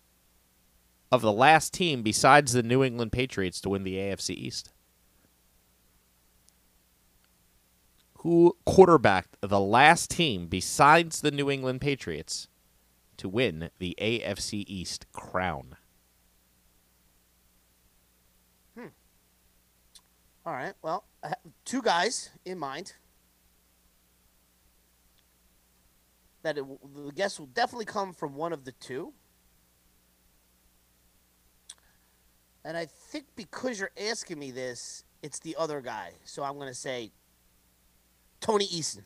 [1.12, 4.72] of the last team besides the New England Patriots to win the AFC East.
[8.20, 12.48] Who quarterbacked the last team besides the New England Patriots
[13.18, 15.76] to win the AFC East crown?
[20.46, 20.74] All right.
[20.82, 22.94] Well, I have two guys in mind.
[26.44, 29.14] That it, the guess will definitely come from one of the two.
[32.66, 36.14] And I think because you're asking me this, it's the other guy.
[36.26, 37.12] So I'm going to say
[38.40, 39.04] Tony Eason.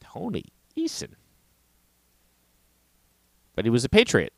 [0.00, 0.44] Tony
[0.76, 1.14] Eason.
[3.54, 4.32] But he was a Patriot.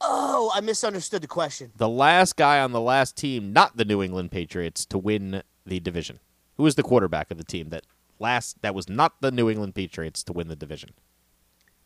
[0.00, 1.72] Oh, I misunderstood the question.
[1.76, 5.80] The last guy on the last team, not the New England Patriots, to win the
[5.80, 6.20] division.
[6.56, 7.84] Who was the quarterback of the team that
[8.18, 10.90] last that was not the New England Patriots to win the division?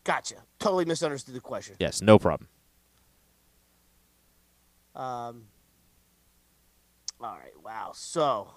[0.03, 0.35] Gotcha.
[0.59, 1.75] Totally misunderstood the question.
[1.79, 2.49] Yes, no problem.
[4.95, 5.45] Um,
[7.21, 7.53] all right.
[7.63, 7.91] Wow.
[7.95, 8.51] So,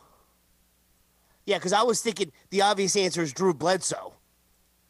[1.47, 4.15] yeah, because I was thinking the obvious answer is Drew Bledsoe,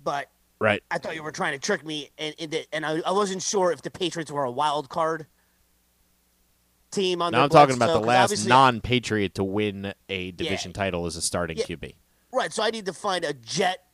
[0.02, 0.82] but Right.
[0.90, 3.42] I thought you were trying to trick me, and and, the, and I, I wasn't
[3.42, 5.26] sure if the Patriots were a wild card
[6.90, 7.20] team.
[7.20, 11.16] Under Now I'm talking about the 'cause last non-Patriot to win a division title as
[11.16, 11.64] a starting Yeah.
[11.66, 11.94] QB.
[12.32, 12.52] Right.
[12.52, 13.86] So I need to find a Jet,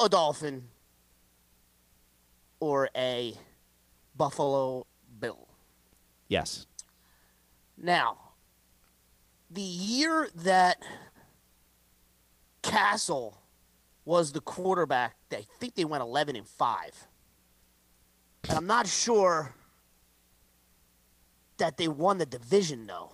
[0.00, 0.68] a Dolphin,
[2.60, 3.34] or a
[4.16, 4.86] Buffalo
[5.20, 5.46] Bill.
[6.28, 6.66] Yes.
[7.76, 8.18] Now,
[9.50, 10.82] the year that
[12.62, 13.40] Cassel
[14.08, 17.06] was the quarterback, I think they went 11 and 5.
[18.48, 19.54] And I'm not sure
[21.58, 23.12] that they won the division though.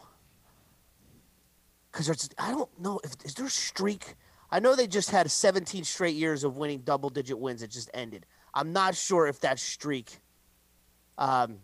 [1.90, 4.14] Cuz I don't know if is there a streak
[4.52, 7.90] I know they just had 17 straight years of winning double digit wins it just
[7.92, 8.24] ended.
[8.54, 10.20] I'm not sure if that streak
[11.18, 11.59] um,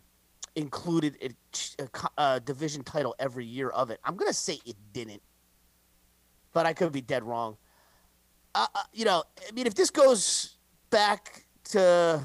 [0.56, 4.00] included a, a, a division title every year of it.
[4.02, 5.22] I'm gonna say it didn't,
[6.52, 7.58] but I could be dead wrong.
[8.54, 10.56] Uh, you know, I mean, if this goes
[10.90, 12.24] back to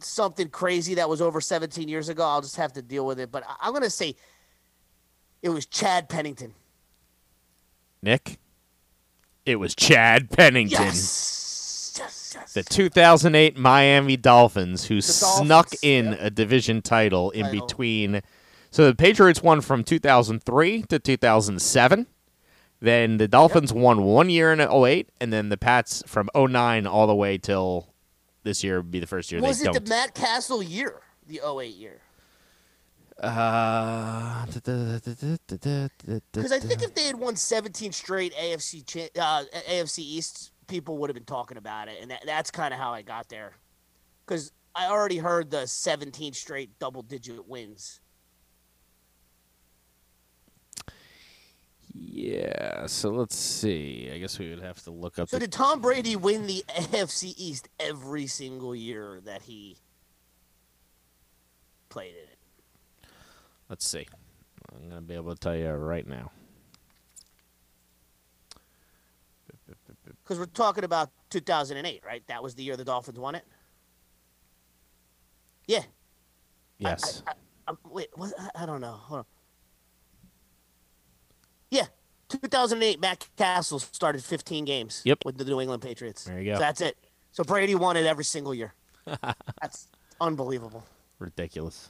[0.00, 3.30] something crazy that was over 17 years ago, I'll just have to deal with it.
[3.30, 4.16] But I- I'm gonna say
[5.42, 6.54] it was Chad Pennington.
[8.02, 8.38] Nick.
[9.44, 10.84] It was Chad Pennington.
[10.84, 12.52] Yes, yes, yes.
[12.52, 16.18] The 2008 Miami Dolphins, who snuck in yep.
[16.20, 17.66] a division title in Title.
[17.66, 18.20] between.
[18.70, 22.06] So the Patriots won from 2003 to 2007.
[22.80, 27.06] Then the Dolphins won one year in 08, and then the Pats from 09 all
[27.06, 27.88] the way till
[28.44, 29.84] this year would be the first year was they it don't.
[29.84, 32.00] the Matt Cassel year, the 08 year?
[33.20, 40.98] uh, Because I think if they had won 17 straight AFC uh, AFC East, people
[40.98, 43.54] would have been talking about it, and that, that's kind of how I got there.
[44.24, 48.00] Because I already heard the 17 straight double-digit wins.
[52.00, 54.08] Yeah, so let's see.
[54.12, 55.28] I guess we would have to look up.
[55.28, 59.76] So the- did Tom Brady win the AFC East every single year that he
[61.88, 63.08] played in it?
[63.68, 64.06] Let's see.
[64.72, 66.30] I'm going to be able to tell you right now.
[70.22, 72.22] Because we're talking about 2008, right?
[72.28, 73.44] That was the year the Dolphins won it.
[75.66, 75.82] Yeah.
[76.78, 77.22] Yes.
[77.26, 77.34] I, I,
[77.70, 78.92] um, wait, was, I, I don't know.
[78.92, 79.26] Hold on.
[81.70, 81.86] Yeah,
[82.28, 83.00] 2008.
[83.00, 85.02] Matt Cassel started 15 games.
[85.04, 85.18] Yep.
[85.24, 86.24] With the New England Patriots.
[86.24, 86.54] There you go.
[86.54, 86.96] So that's it.
[87.32, 88.74] So Brady won it every single year.
[89.60, 89.88] that's
[90.20, 90.84] unbelievable.
[91.18, 91.88] Ridiculous.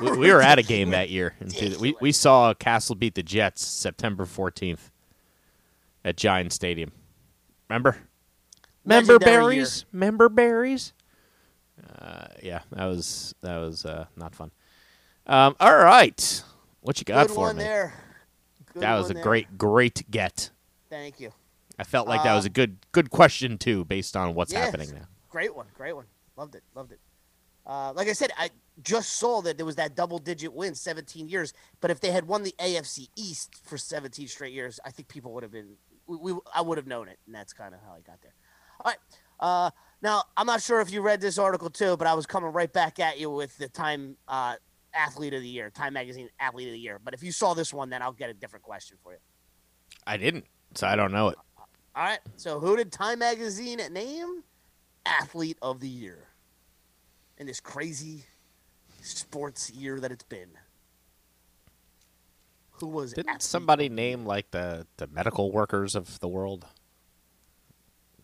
[0.00, 1.34] We, we were at a game that year.
[1.80, 4.90] we, we saw Cassel beat the Jets September 14th
[6.04, 6.92] at Giant Stadium.
[7.68, 7.96] Remember?
[8.84, 9.84] Member berries?
[9.92, 10.92] Member berries?
[11.98, 14.50] Uh, yeah, that was that was uh, not fun.
[15.26, 16.42] Um, all right.
[16.80, 17.62] What you got Good for one me?
[17.62, 18.03] there.
[18.74, 19.22] Good That was a there.
[19.22, 20.50] great, great get.
[20.90, 21.32] Thank you.
[21.78, 24.64] I felt like that was a good good question too, based on what's Uh, Yes.
[24.66, 25.06] happening now.
[25.28, 25.66] Great one.
[25.74, 26.06] Great one.
[26.36, 26.62] Loved it.
[26.74, 27.00] Loved it.
[27.66, 28.50] Uh, like I said, I
[28.82, 31.52] just saw that there was that double digit win, 17 years.
[31.80, 35.32] But if they had won the AFC East for 17 straight years, I think people
[35.32, 37.18] would have been, we, we, I would have known it.
[37.26, 38.34] And that's kind of how I got there.
[38.84, 38.98] All right.
[39.40, 39.70] Uh,
[40.02, 42.72] now, I'm not sure if you read this article too, but I was coming right
[42.72, 44.56] back at you with the Time uh,
[44.94, 47.00] Athlete of the Year, Time Magazine Athlete of the Year.
[47.02, 49.18] But if you saw this one, then I'll get a different question for you.
[50.06, 51.38] I didn't, so I don't know it.
[51.96, 52.20] All right.
[52.36, 54.42] So who did Time Magazine name
[55.06, 56.28] Athlete of the Year
[57.38, 58.24] in this crazy
[59.00, 60.50] sports year that it's been?
[62.80, 66.66] Who was Didn't Athlete somebody name like the the medical workers of the world?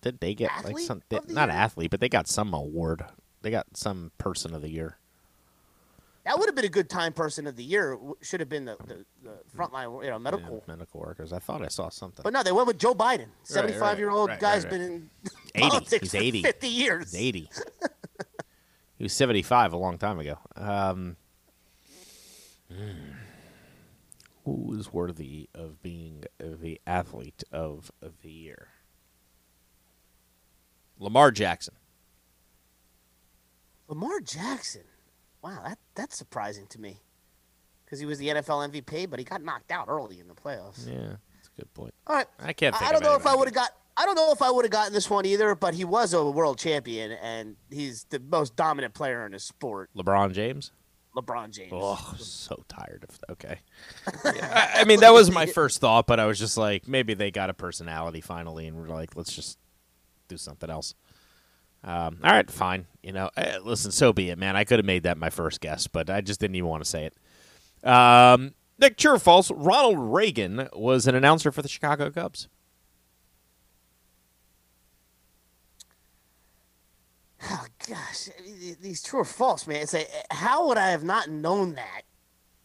[0.01, 1.59] Did they get like some of the not year?
[1.59, 3.05] athlete, but they got some award.
[3.43, 4.99] They got some person of the year.
[6.31, 7.99] That would have been a good time person of the year.
[8.23, 10.63] Should have been the, the, the frontline, you know, Yeah, medical.
[10.69, 11.33] medical workers.
[11.33, 12.23] I thought I saw something.
[12.23, 13.27] But no, they went with Joe Biden.
[13.43, 15.11] 75 year old right, guy's right, been in
[15.57, 15.69] 80.
[15.69, 16.43] politics He's 80.
[16.43, 17.13] for 50 years.
[17.13, 17.51] He's 80.
[18.99, 20.39] he was 75 a long time ago.
[20.55, 21.17] Um,
[22.73, 22.91] hmm.
[24.45, 28.69] who is worthy of being the athlete of, of the year?
[31.01, 31.75] Lamar Jackson.
[33.89, 34.85] Lamar Jackson.
[35.43, 37.01] Wow, that that's surprising to me.
[37.85, 40.87] Because he was the NFL MVP, but he got knocked out early in the playoffs.
[40.87, 41.93] Yeah, that's a good point.
[42.07, 42.27] All right.
[42.39, 43.71] I can't think I don't of know if I would have got.
[43.97, 46.25] I don't know if I would have gotten this one either, but he was a
[46.25, 49.91] world champion, and he's the most dominant player in his sport.
[49.97, 50.73] LeBron James.
[51.17, 51.73] LeBron James.
[51.75, 53.19] Oh, so tired of.
[53.31, 53.59] Okay.
[54.25, 57.15] Yeah, I, I mean, that was my first thought, but I was just like, maybe
[57.15, 59.59] they got a personality finally, and we're like, let's just
[60.29, 60.95] do something else.
[61.83, 62.87] Um, all right, fine.
[63.03, 64.57] You know, eh, listen, so be it, man.
[64.57, 66.91] I could have made that my first guess, but I just didn't even want to
[66.91, 67.89] say it.
[67.89, 69.51] Um, Nick, true or false?
[69.51, 72.49] Ronald Reagan was an announcer for the Chicago Cubs.
[77.43, 78.29] Oh gosh,
[78.81, 79.83] these true or false, man.
[79.83, 82.03] It's like, how would I have not known that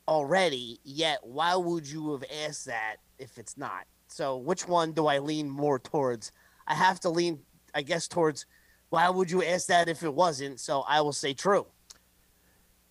[0.07, 0.79] already?
[0.83, 3.85] Yet, why would you have asked that if it's not?
[4.07, 6.31] So, which one do I lean more towards?
[6.67, 7.39] I have to lean,
[7.73, 8.45] I guess, towards.
[8.89, 10.59] Why would you ask that if it wasn't?
[10.59, 11.67] So I will say true.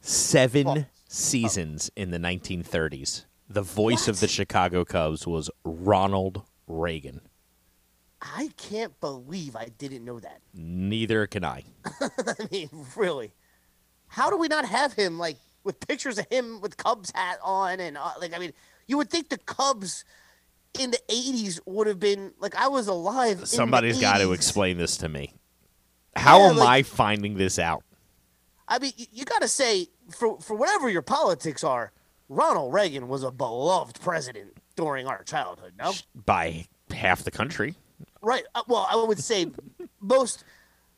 [0.01, 3.25] Seven seasons in the 1930s.
[3.49, 7.21] The voice of the Chicago Cubs was Ronald Reagan.
[8.21, 10.41] I can't believe I didn't know that.
[10.55, 11.65] Neither can I.
[12.01, 13.33] I mean, really,
[14.07, 17.81] how do we not have him like with pictures of him with Cubs hat on
[17.81, 18.35] and uh, like?
[18.35, 18.53] I mean,
[18.87, 20.05] you would think the Cubs
[20.79, 23.35] in the '80s would have been like I was alive.
[23.35, 25.35] in the Somebody's got to explain this to me.
[26.17, 27.83] How Yeah, am like- I finding this out?
[28.67, 31.93] I mean, you, you got to say for for whatever your politics are,
[32.29, 35.75] Ronald Reagan was a beloved president during our childhood.
[35.79, 37.75] No, By half the country.
[38.23, 38.45] right?
[38.55, 39.47] Uh, well, I would say
[40.01, 40.45] most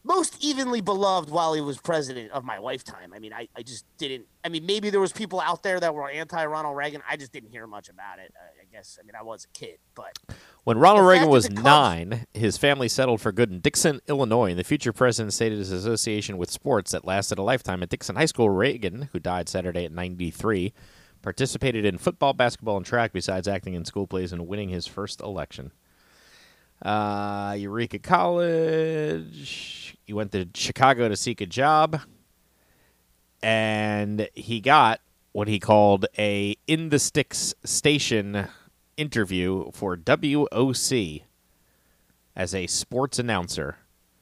[0.05, 3.13] most evenly beloved while he was president of my lifetime.
[3.13, 4.27] I mean, I, I just didn't.
[4.45, 7.03] I mean, maybe there was people out there that were anti Ronald Reagan.
[7.11, 8.33] I just didn't hear much about it.
[8.41, 8.97] I, I guess.
[9.01, 10.17] I mean, I was a kid, but
[10.67, 14.65] When Ronald Reagan was nine, his family settled for good in Dixon, Illinois, and the
[14.65, 18.51] future president stated his association with sports that lasted a lifetime at Dixon High School.
[18.51, 20.73] Reagan, who died Saturday at 93,
[21.23, 25.21] participated in football, basketball, and track besides acting in school plays and winning his first
[25.21, 25.71] election.
[26.83, 29.97] Uh, Eureka College.
[30.05, 32.01] He went to Chicago to seek a job,
[33.41, 35.01] and he got
[35.31, 38.49] what he called a in the sticks station
[38.97, 41.23] interview for WOC
[42.35, 43.79] as a sports announcer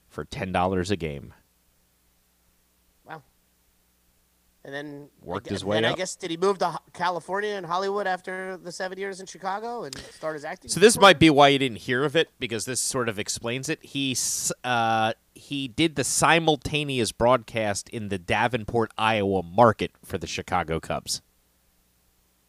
[0.08, 1.34] for ten dollars a game.
[3.04, 3.22] wow.
[4.64, 7.66] And then Worked I, his way then I guess did he move to California and
[7.66, 10.70] Hollywood after the seven years in Chicago and start his acting?
[10.70, 13.68] So this might be why you didn't hear of it because this sort of explains
[13.68, 13.82] it.
[13.82, 14.16] He
[14.62, 21.20] uh, he did the simultaneous broadcast in the Davenport, Iowa market for the Chicago Cubs.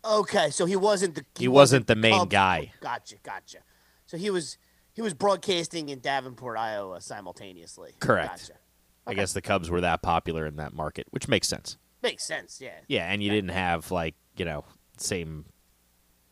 [0.07, 2.71] Okay, so he wasn't the He wasn't the main Cubs- guy.
[2.81, 3.59] Gotcha, gotcha.
[4.05, 4.57] So he was
[4.93, 7.93] he was broadcasting in Davenport, Iowa, simultaneously.
[7.99, 8.47] Correct.
[8.47, 8.59] Gotcha.
[9.07, 11.77] I guess the Cubs were that popular in that market, which makes sense.
[12.01, 12.59] Makes sense.
[12.61, 12.71] Yeah.
[12.87, 14.63] Yeah, and you didn't have like you know
[14.97, 15.45] same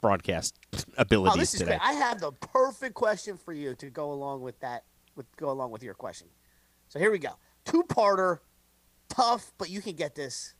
[0.01, 1.77] broadcast Oh, abilities this is today.
[1.77, 1.81] great.
[1.89, 4.83] I have the perfect question for you to go along with that.
[5.15, 6.27] With go along with your question.
[6.89, 7.31] So here we go.
[7.65, 8.39] Two parter,
[9.09, 10.53] tough, but you can get this,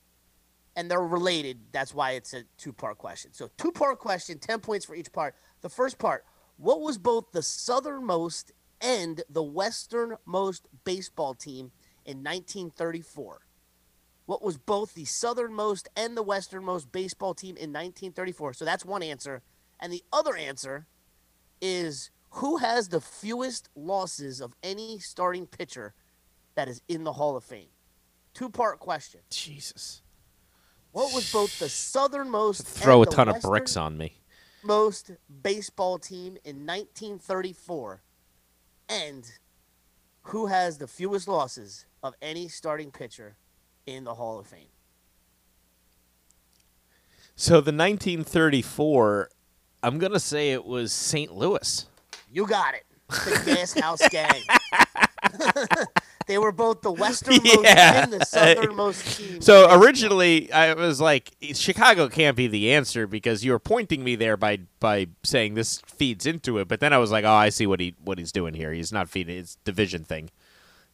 [0.76, 1.60] and they're related.
[1.72, 3.34] That's why it's a two part question.
[3.34, 5.36] So two part question, ten points for each part.
[5.62, 6.26] The first part:
[6.58, 11.72] What was both the southernmost and the westernmost baseball team
[12.06, 13.42] in 1934?
[14.26, 18.54] What was both the southernmost and the westernmost baseball team in 1934?
[18.54, 19.42] So that's one answer.
[19.80, 20.88] And the other answer
[21.62, 25.94] is who has the fewest losses of any starting pitcher
[26.56, 27.68] that is in the Hall of Fame?
[28.34, 29.22] Two part question.
[29.30, 30.03] Jesus,
[30.94, 34.14] What was both the southernmost throw a ton of bricks on me.
[34.64, 38.04] most baseball team in 1934?
[38.88, 39.32] And
[40.22, 43.38] who has the fewest losses of any starting pitcher
[43.88, 44.68] in the Hall of Fame?
[47.36, 49.30] So the 1934,
[49.82, 51.34] I'm gonna say it was St.
[51.34, 51.88] Louis.
[52.32, 52.86] You got it.
[53.10, 54.44] The Gas House Gang.
[56.28, 58.04] they were both the westernmost Yeah.
[58.04, 59.42] and the southernmost team.
[59.42, 64.16] So originally, I was like, Chicago can't be the answer because you were pointing me
[64.16, 66.68] there by by saying this feeds into it.
[66.68, 68.72] But then I was like, oh, I see what he what he's doing here.
[68.74, 69.38] He's not feeding.
[69.38, 70.30] It's division thing.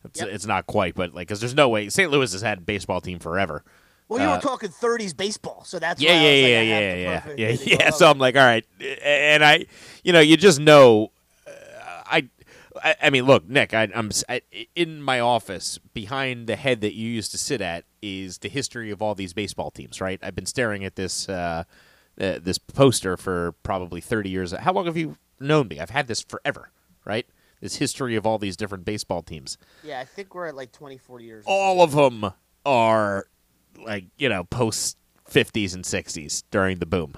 [0.06, 0.30] It's, Yep.
[0.30, 2.10] it's not quite, but like, because there's no way St.
[2.10, 3.64] Louis has had a baseball team forever.
[4.08, 6.94] Well, you Uh, were talking 30s baseball, so that's yeah, why I yeah, like, yeah,
[6.96, 7.90] yeah, yeah, yeah, yeah.
[7.92, 8.66] So I'm like, all right,
[9.04, 9.66] and I,
[10.04, 11.12] you know, you just know.
[12.84, 13.88] I, I, mean, look, Nick, I,
[14.30, 14.42] I,
[14.76, 18.92] in my office behind the head that you used to sit at is the history
[18.92, 20.00] of all these baseball teams.
[20.02, 20.20] Right?
[20.22, 21.64] I've been staring at this uh,
[22.20, 24.52] uh, this poster for probably 30 years.
[24.52, 25.80] How long have you known me?
[25.80, 26.72] I've had this forever.
[27.06, 27.26] Right?
[27.62, 29.58] This history of all these different baseball teams.
[29.84, 31.44] Yeah, I think we're at like 24 years.
[31.48, 32.32] All of them
[32.66, 33.26] are
[33.78, 34.98] like you know post
[35.30, 37.14] 50s and 60s during the boom.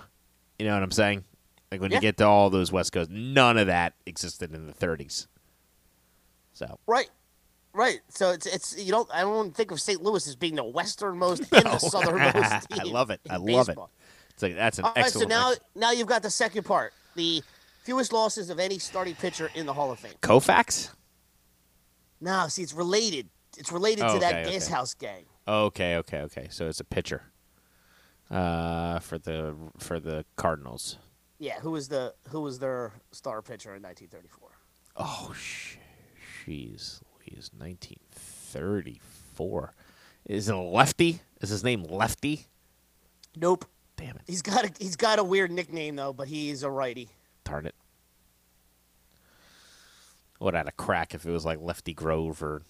[0.60, 1.24] You know what I'm saying?
[1.72, 1.97] Like when Yeah.
[1.97, 5.28] you get to all those West Coast, none of that existed in the 30s.
[6.68, 7.09] So Right.
[7.74, 7.99] Right.
[8.09, 10.01] So it's it's you don't I don't think of St.
[10.03, 13.22] Louis as being the westernmost and the southernmost I love it.
[13.30, 13.78] I love it.
[14.32, 14.97] It's like that's an excellent.
[14.97, 16.93] All right, so now ex- now you've got the second part.
[17.16, 17.41] The
[17.84, 20.14] fewest losses of any starting pitcher in the Hall of Fame.
[20.22, 20.91] Koufax.
[22.20, 23.30] Now, see, it's related.
[23.57, 24.72] It's related Oh, to that okay, okay.
[24.72, 25.26] house gang.
[25.47, 26.47] Okay, okay, okay.
[26.51, 27.24] So it's a pitcher.
[28.30, 30.97] Uh, for the for the Cardinals.
[31.39, 34.49] Yeah, who was the who was their star pitcher in 1934?
[34.97, 35.76] Oh, sh-
[36.45, 39.73] jeez, Louise, 1934.
[40.25, 41.21] Is it a lefty?
[41.41, 42.47] Is his name Lefty?
[43.35, 43.65] Nope.
[43.97, 44.21] Damn it!
[44.27, 47.09] He's got a he's got a weird nickname though, but he's a righty.
[47.43, 47.75] Darn it!
[50.39, 52.63] Would have had a crack if it was like Lefty Grove or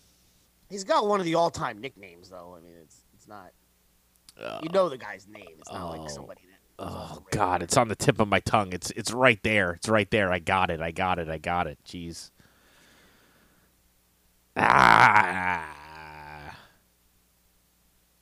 [0.69, 2.55] He's got one of the all-time nicknames though.
[2.57, 3.51] I mean, it's it's not.
[4.38, 5.45] you uh, know the guy's name.
[5.59, 6.07] It's not like oh.
[6.07, 6.57] somebody that.
[6.84, 7.24] Oh.
[7.32, 8.74] God, it's on the tip of my tongue.
[8.74, 9.74] It's it's right there.
[9.74, 10.32] It's right there.
[10.32, 10.82] I got it.
[10.82, 11.30] I got it.
[11.30, 11.78] I got it.
[11.86, 12.32] Jeez.
[14.58, 15.66] Ah.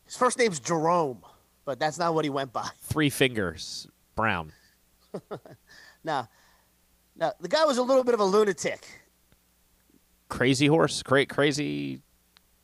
[0.05, 1.23] His first name's Jerome,
[1.65, 2.69] but that's not what he went by.
[2.81, 3.87] Three fingers.
[4.15, 4.51] Brown.
[6.03, 6.29] Now,
[7.15, 8.85] now the guy was a little bit of a lunatic.
[10.29, 11.03] Crazy horse.
[11.03, 12.01] Cra- crazy.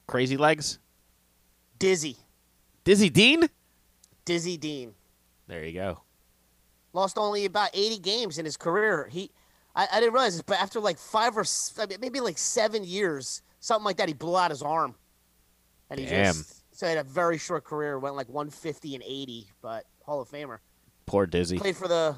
[0.07, 0.79] Crazy legs.
[1.79, 2.15] Dizzy,
[2.83, 3.49] Dizzy Dean.
[4.23, 4.93] Dizzy Dean.
[5.47, 5.99] There you go.
[6.93, 9.09] Lost only about 80 games in his career.
[9.11, 9.29] He,
[9.75, 11.43] I, I didn't realize this, but after like five or
[11.77, 14.95] I mean, maybe like seven years, something like that, he blew out his arm,
[15.89, 16.35] and he Damn.
[16.35, 17.97] just so he had a very short career.
[17.97, 20.59] Went like 150 and 80, but Hall of Famer.
[21.05, 21.57] Poor Dizzy.
[21.57, 22.15] Played for the,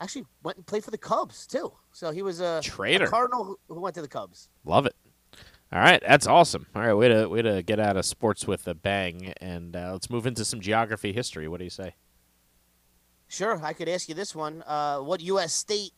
[0.00, 1.72] actually went and played for the Cubs too.
[1.92, 3.04] So he was a, Traitor.
[3.04, 4.48] a Cardinal who, went to the Cubs.
[4.64, 4.94] Love it.
[5.72, 6.66] All right, that's awesome.
[6.74, 9.92] All right, way to way to get out of sports with a bang, and uh,
[9.92, 11.48] let's move into some geography history.
[11.48, 11.94] What do you say?
[13.26, 14.62] Sure, I could ask you this one.
[14.66, 15.54] Uh, what U.S.
[15.54, 15.92] state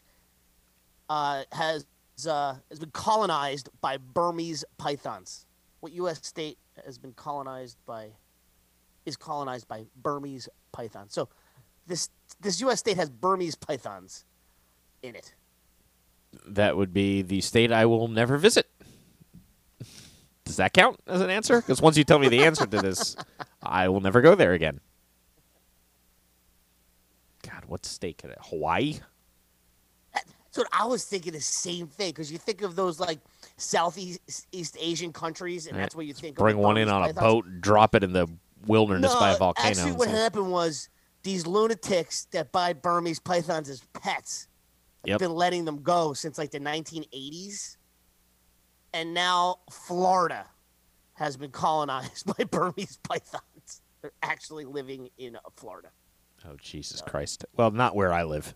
[1.08, 1.86] uh, has
[2.26, 5.46] uh, has been colonized by Burmese pythons?
[5.80, 6.24] What U.S.
[6.26, 8.10] state has been colonized by
[9.04, 11.12] is colonized by Burmese pythons?
[11.12, 11.28] So
[11.86, 12.08] this
[12.40, 12.80] this U.S.
[12.80, 14.24] state has Burmese pythons
[15.02, 15.34] in it.
[16.46, 18.68] That would be the state I will never visit.
[20.44, 21.60] Does that count as an answer?
[21.60, 23.16] Because once you tell me the answer to this,
[23.62, 24.80] I will never go there again.
[27.42, 28.38] God, what state could it?
[28.42, 29.00] Hawaii?
[30.56, 31.32] What I was thinking.
[31.32, 33.18] The same thing because you think of those like
[33.56, 36.36] Southeast East Asian countries, and that's what you think.
[36.36, 37.20] Bring one in on a pythons.
[37.20, 38.28] boat, and drop it in the
[38.66, 39.68] wilderness by a volcano.
[39.68, 40.88] Actually, what say, happened was
[41.22, 44.48] these lunatics that buy Burmese pythons as pets
[45.02, 45.18] have Yep.
[45.18, 47.76] been letting them go since like the 1980s,
[48.92, 50.46] and now Florida
[51.14, 53.82] has been colonized by Burmese pythons.
[54.02, 55.90] They're actually living in Florida.
[56.46, 57.44] oh Jesus Christ!
[57.56, 58.54] Well, not where I live.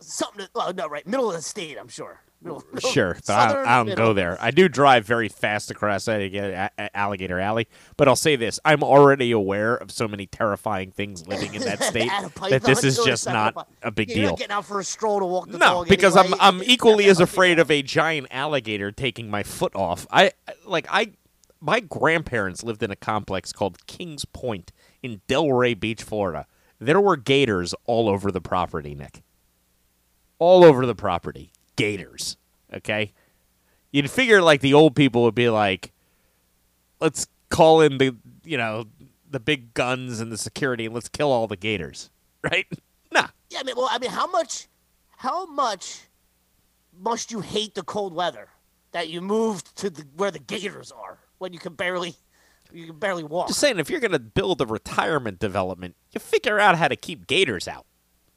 [0.00, 0.46] Something.
[0.46, 1.76] To, oh no, right, middle of the state.
[1.78, 2.20] I'm sure.
[2.42, 4.06] Middle, middle- Sure, but I, I don't middle.
[4.06, 4.38] go there.
[4.40, 9.30] I do drive very fast across Alligator Alligator Alley, but I'll say this: I'm already
[9.30, 12.10] aware of so many terrifying things living in that state
[12.48, 14.36] that this is just not a big You're deal.
[14.36, 15.88] getting out for a stroll to walk the No, dog.
[15.88, 16.38] because anyway.
[16.40, 20.06] I'm I'm equally as afraid of a giant alligator taking my foot off.
[20.10, 20.32] I
[20.64, 21.12] like I
[21.60, 24.72] my grandparents lived in a complex called Kings Point
[25.02, 26.46] in Delray Beach, Florida.
[26.78, 29.22] There were gators all over the property, Nick.
[30.40, 31.52] All over the property.
[31.76, 32.36] Gators.
[32.74, 33.12] Okay?
[33.92, 35.92] You'd figure like the old people would be like
[37.00, 38.86] let's call in the you know
[39.30, 42.10] the big guns and the security and let's kill all the gators.
[42.42, 42.66] Right?
[43.12, 43.26] Nah.
[43.50, 44.66] Yeah, I mean, well, I mean, how much,
[45.18, 46.08] how much
[46.98, 48.48] must you hate the cold weather
[48.92, 52.14] that you moved to the, where the gators are when you can barely,
[52.72, 53.48] you can barely walk?
[53.48, 56.96] Just saying, if you're going to build a retirement development, you figure out how to
[56.96, 57.84] keep gators out.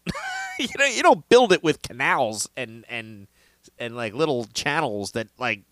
[0.59, 3.27] you know, you don't build it with canals and and
[3.79, 5.63] and like little channels that like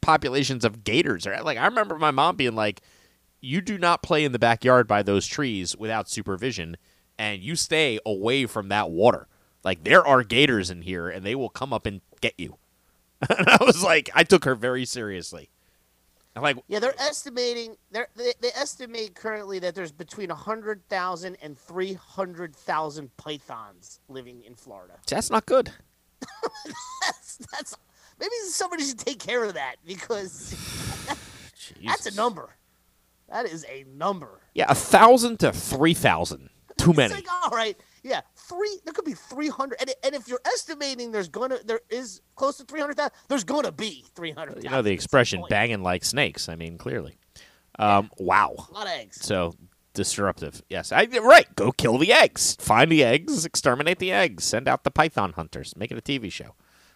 [0.00, 1.42] populations of gators are.
[1.42, 2.80] Like I remember my mom being like,
[3.40, 6.76] "You do not play in the backyard by those trees without supervision,
[7.18, 9.28] and you stay away from that water.
[9.62, 12.58] Like there are gators in here, and they will come up and get you."
[13.38, 15.50] and I was like, I took her very seriously.
[16.36, 23.16] Like Yeah, they're estimating they're, they they estimate currently that there's between 100,000 and 300,000
[23.16, 24.94] pythons living in Florida.
[25.06, 25.70] that's not good.
[27.04, 27.76] That's that's
[28.18, 30.54] maybe somebody should take care of that because
[31.84, 32.50] that's a number.
[33.28, 34.40] That is a number.
[34.54, 36.48] Yeah, a thousand to three thousand.
[36.78, 37.14] Too It's many.
[37.14, 38.78] like, all right, yeah, three.
[38.84, 42.64] There could be 300, and, and if you're estimating there's gonna there is close to
[42.64, 44.62] 300,000, there's gonna be 300.
[44.64, 47.18] You know the expression "banging like snakes." I mean, clearly.
[47.78, 48.54] Um, wow.
[48.70, 49.20] A lot of eggs.
[49.20, 49.54] So
[49.94, 50.62] disruptive.
[50.68, 51.54] Yes, I right.
[51.56, 52.56] Go kill the eggs.
[52.60, 53.44] Find the eggs.
[53.44, 54.44] Exterminate the eggs.
[54.44, 55.74] Send out the python hunters.
[55.76, 56.54] Make it a TV show.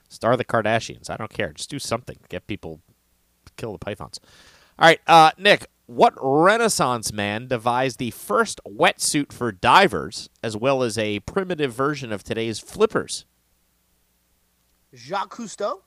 [0.08, 1.10] Star the Kardashians.
[1.10, 1.52] I don't care.
[1.52, 2.18] Just do something.
[2.28, 2.80] Get people
[3.56, 4.20] kill the pythons.
[4.78, 5.66] All right, uh, Nick.
[5.88, 12.12] What Renaissance man devised the first wetsuit for divers, as well as a primitive version
[12.12, 13.24] of today's flippers?
[14.94, 15.80] Jacques Cousteau.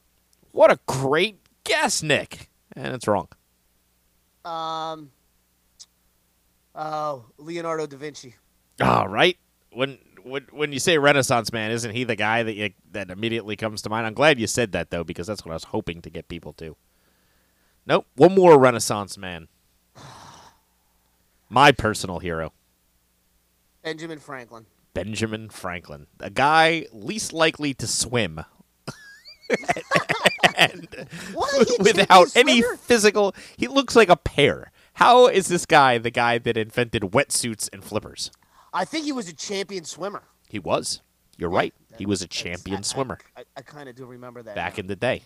[0.54, 2.50] What a great guess, Nick.
[2.76, 3.28] And it's wrong.
[4.44, 5.12] Um.
[6.74, 8.34] Oh, Leonardo da Vinci.
[8.82, 9.38] All right.
[9.72, 13.56] When when when you say Renaissance man, isn't he the guy that you, that immediately
[13.56, 14.08] comes to mind?
[14.08, 16.54] I'm glad you said that though, because that's what I was hoping to get people
[16.54, 16.76] to.
[17.86, 18.08] Nope.
[18.16, 19.48] One more Renaissance man.
[21.52, 22.54] My personal hero,
[23.84, 24.68] Benjamin Franklin.
[24.94, 28.46] Benjamin Franklin, a guy least likely to swim.
[30.56, 30.88] and
[31.34, 31.68] What?
[31.80, 34.72] Without any physical, he looks like a pear.
[34.94, 38.32] How is this guy the guy that invented wetsuits and flippers?
[38.74, 40.24] I think he was a champion swimmer.
[40.48, 41.02] He was.
[41.38, 41.74] You're right.
[41.98, 43.20] He was a champion I- swimmer.
[43.36, 44.56] I, I, kind of do remember that.
[44.56, 44.82] back now.
[44.82, 45.24] in the day.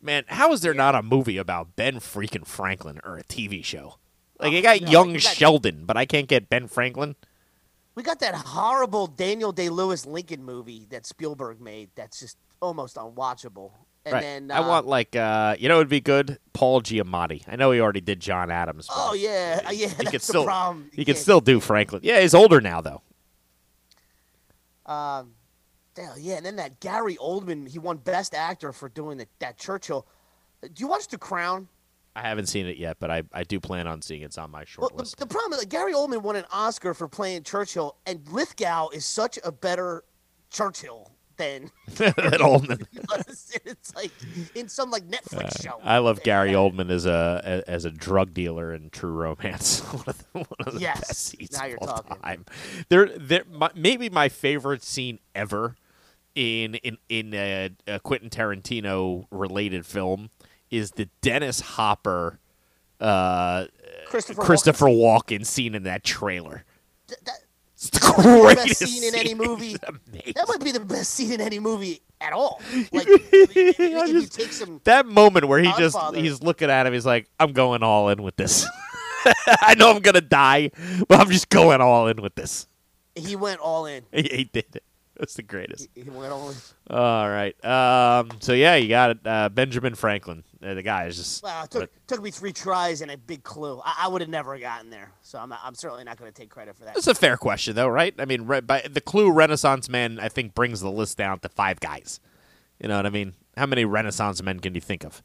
[0.00, 3.96] Man, how is there not a movie about Ben freaking Franklin or a TV show?
[4.40, 7.16] Like I got Oh, no, young you got- Sheldon, but I can't get Ben Franklin.
[7.94, 11.90] We got that horrible Daniel Day Lewis Lincoln movie that Spielberg made.
[11.96, 13.72] That's just almost unwatchable.
[14.06, 14.22] And right.
[14.22, 16.38] then I uh, want like uh, you know, it'd be good.
[16.54, 17.42] Paul Giamatti.
[17.46, 18.86] I know he already did John Adams.
[18.90, 19.88] Oh yeah, yeah.
[19.88, 20.88] he that's could still problem.
[20.92, 22.00] he could can't- still do Franklin.
[22.02, 23.02] Yeah, he's older now though.
[24.86, 25.32] Um,
[25.94, 29.58] damn, yeah, and then that Gary Oldman, he won Best Actor for doing the, that
[29.58, 30.06] Churchill.
[30.62, 31.68] Do you watch The Crown?
[32.16, 34.26] I haven't seen it yet, but I, I do plan on seeing it.
[34.26, 35.16] It's on my short Well, list.
[35.18, 39.04] the problem is like, Gary Oldman won an Oscar for playing Churchill, and Lithgow is
[39.06, 40.02] such a better
[40.50, 42.84] Churchill than That Oldman.
[43.64, 44.10] It's like
[44.54, 45.74] in some like Netflix show.
[45.74, 49.80] Uh, I love Gary Oldman as a as a drug dealer in True Romance.
[49.92, 52.16] one of the, one of the Yes, best scenes now you're all talking.
[52.22, 52.44] time.
[52.88, 55.76] There, there, my, maybe my favorite scene ever
[56.34, 60.30] in in in a, a Quentin Tarantino related film
[60.70, 62.38] is the Dennis Hopper,
[63.00, 63.66] uh,
[64.06, 65.40] Christopher, Christopher Walken.
[65.40, 66.64] Walken scene in that trailer.
[67.08, 67.38] Th- that,
[67.74, 69.76] It's the That might be the best greatest scene in any movie.
[70.34, 72.60] That might be the best scene in any movie at all.
[72.92, 77.06] Like if, you take some that moment where he just he's looking at him he's
[77.06, 78.66] like i'm going all in with this
[79.62, 80.70] i know i'm gonna die
[81.08, 82.66] but i'm just going all in with this
[83.14, 84.04] he went all in.
[84.12, 84.82] he, he did it
[85.16, 86.56] that's the greatest He went all in.
[86.90, 91.42] all right um so yeah you got it uh, benjamin franklin the guy is just
[91.42, 93.80] Wow, it took, took me three tries and a big clue.
[93.84, 96.50] I, I would have never gotten there, so I'm, I'm certainly not going to take
[96.50, 96.96] credit for that.
[96.96, 100.28] It's a fair question though right i mean re- by the clue renaissance man i
[100.28, 102.20] think brings the list down to five guys
[102.80, 105.22] you know what i mean how many renaissance men can you think of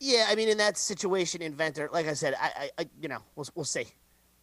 [0.00, 3.18] Yeah, I mean, in that situation, inventor, like I said, I, I, I you know,
[3.34, 3.86] we'll, we'll see.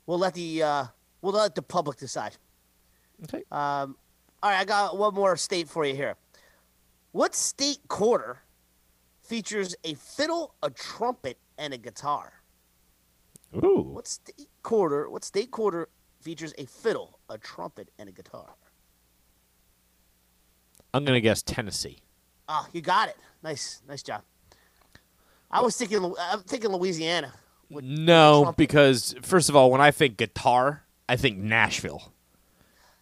[0.06, 0.86] We'll let the uh,
[1.22, 2.36] we'll let the public decide.
[3.24, 3.96] okay Um,
[4.44, 6.16] all right, I got one more state for you here.
[7.16, 8.40] What state quarter
[9.22, 12.34] features a fiddle, a trumpet, and a guitar?
[13.56, 13.90] Ooh.
[13.94, 15.10] What state quarter?
[15.10, 15.88] What state quarter
[16.20, 18.56] features a fiddle, a trumpet, and a guitar?
[20.94, 22.00] i'm gonna guess tennessee
[22.50, 23.18] Ah, you got it.
[23.42, 24.22] Nice, nice job.
[25.50, 27.34] I was thinking, I'm thinking Louisiana.
[27.70, 32.12] No, because first of all, when I think guitar, I think Nashville.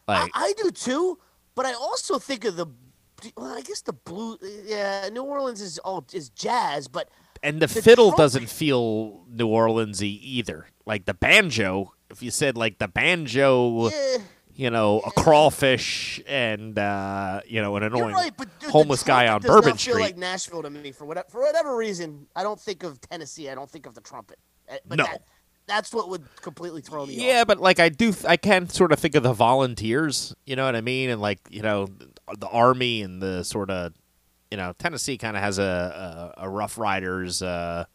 [0.08, 1.18] Like I, I do too,
[1.56, 2.68] but I also think of the.
[3.38, 4.38] Well, I guess the blue.
[4.66, 7.10] Yeah, New Orleans is all is jazz, but
[7.42, 10.68] and the, the fiddle trumpet- doesn't feel New Orleansy either.
[10.86, 14.18] Like the banjo, if you said like the banjo, yeah,
[14.56, 18.34] you know, a crawfish and uh, you know, an annoying right.
[18.36, 19.96] But dude, homeless guy on Bourbon Street.
[20.02, 22.28] like Nashville to me for whatever for whatever reason.
[22.36, 23.50] I don't think of Tennessee.
[23.50, 24.40] I don't think of the trumpet.
[24.70, 25.06] Uh, But No.
[25.06, 25.24] that,
[25.66, 27.48] that's what would completely throw me yeah, off.
[27.48, 30.36] but like I do, I can sort of think of the volunteers.
[30.46, 31.10] You know what I mean?
[31.10, 31.88] And like you know,
[32.38, 33.94] the army and the sort of,
[34.52, 37.86] you know, Tennessee kind of has a, a a Rough Riders, uh,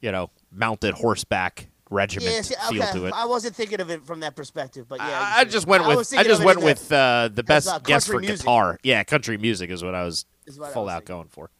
[0.00, 2.92] you know, mounted horseback regiment Yeah, see, feel okay.
[2.92, 3.14] to it.
[3.14, 5.96] I wasn't thinking of it from that perspective, but yeah, I, I just went I
[5.96, 8.38] with I just went with uh, the best uh, guess for music.
[8.38, 8.78] guitar.
[8.82, 11.16] Yeah, country music is what I was what full was out thinking.
[11.16, 11.50] going for.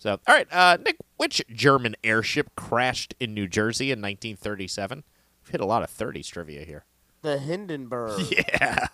[0.00, 5.02] So, all right, uh, Nick, which German airship crashed in New Jersey in 1937?
[5.44, 6.84] We've hit a lot of 30s trivia here.
[7.22, 8.20] The Hindenburg.
[8.30, 8.86] Yeah.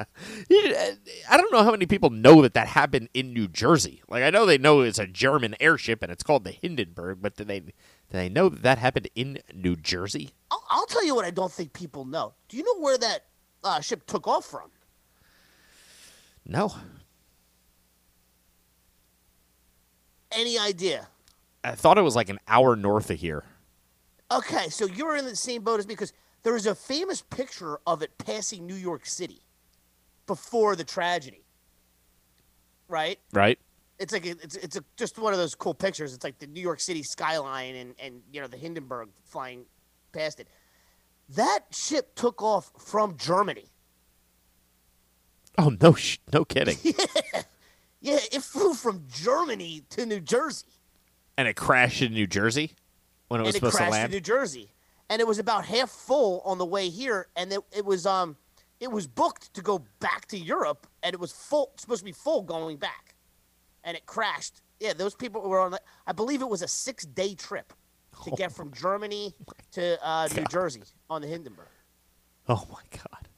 [0.49, 0.93] Yeah,
[1.31, 4.03] I don't know how many people know that that happened in New Jersey.
[4.09, 7.37] Like, I know they know it's a German airship and it's called the Hindenburg, but
[7.37, 7.73] do they, do
[8.11, 10.31] they know that that happened in New Jersey?
[10.51, 12.35] I'll, I'll tell you what I don't think people know.
[12.49, 13.25] Do you know where that
[13.63, 14.71] uh, ship took off from?
[16.47, 16.75] No.
[20.33, 21.09] Any idea?
[21.63, 23.45] I thought it was like an hour north of here.
[24.31, 26.13] Okay, so you're in the same boat as me because
[26.45, 29.41] there is a famous picture of it passing New York City
[30.27, 31.45] before the tragedy.
[32.89, 33.19] Right?
[33.33, 33.59] Right?
[33.99, 36.15] It's like a, it's it's a, just one of those cool pictures.
[36.15, 39.65] It's like the New York City skyline and and you know the Hindenburg flying
[40.13, 40.49] past it.
[41.31, 43.67] That ship took off from Germany.
[45.57, 46.77] Oh, no, sh- no kidding.
[48.03, 50.67] Yeah, yeah, it flew from Germany to New Jersey.
[51.39, 52.73] and it crashed in New Jersey
[53.29, 54.13] when it was and it supposed to land?
[54.13, 54.74] in New Jersey.
[55.11, 58.37] And it was about half full on the way here, and it, it was um
[58.81, 62.13] it was booked to go back to Europe, and it was full supposed to be
[62.13, 63.15] full going back,
[63.85, 64.61] and it crashed.
[64.81, 65.77] Yeah, those people were on.
[66.07, 67.73] I believe it was a six day trip
[68.25, 69.35] to get from Germany
[69.73, 71.67] to uh, New Jersey on the Hindenburg.
[72.49, 73.29] oh, my God.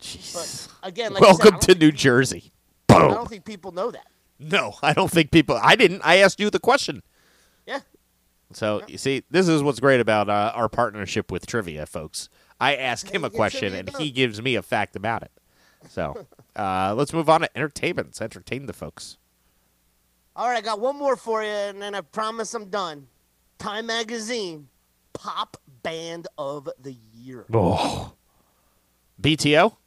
[0.00, 0.68] Jeez.
[0.82, 2.52] But again, like I said, Welcome to New Jersey.
[2.88, 3.10] I Boom.
[3.12, 4.06] don't think people know that.
[4.38, 5.58] No, I don't think people.
[5.62, 6.02] I didn't.
[6.04, 7.02] I asked you the question.
[7.66, 7.80] Yeah.
[8.54, 12.28] So you see, this is what's great about uh, our partnership with trivia, folks.
[12.60, 15.32] I ask him a question, and he gives me a fact about it.
[15.88, 16.26] So
[16.56, 18.08] uh, let's move on to entertainment.
[18.08, 19.18] Let's entertain the folks.
[20.34, 23.08] All right, I got one more for you, and then I promise I'm done.
[23.58, 24.68] Time Magazine,
[25.12, 27.44] Pop Band of the Year.
[27.52, 28.14] Oh,
[29.20, 29.76] BTO.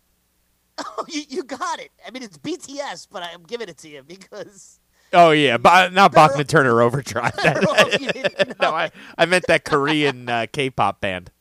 [0.77, 1.91] Oh, you, you got it.
[2.05, 4.81] I mean, it's BTS, but I'm giving it to you because.
[5.15, 7.33] Oh yeah, but not Bachman Turner Overdrive.
[7.45, 7.97] Oh,
[8.61, 8.71] no.
[8.71, 11.31] I, I meant that Korean uh, K-pop band.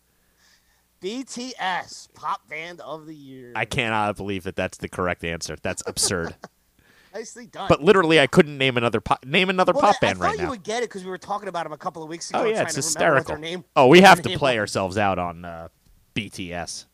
[1.02, 3.52] BTS, Pop Band of the Year.
[3.54, 5.56] I cannot believe that that's the correct answer.
[5.60, 6.34] That's absurd.
[7.14, 7.68] Nicely done.
[7.68, 10.26] but literally, I couldn't name another pop, name another well, pop I, band I thought
[10.26, 10.50] right you now.
[10.50, 12.40] would get it because we were talking about them a couple of weeks ago.
[12.40, 13.36] Oh yeah, it's to remember what hysterical.
[13.36, 15.68] name- oh, we have to play ourselves out on uh,
[16.14, 16.86] BTS.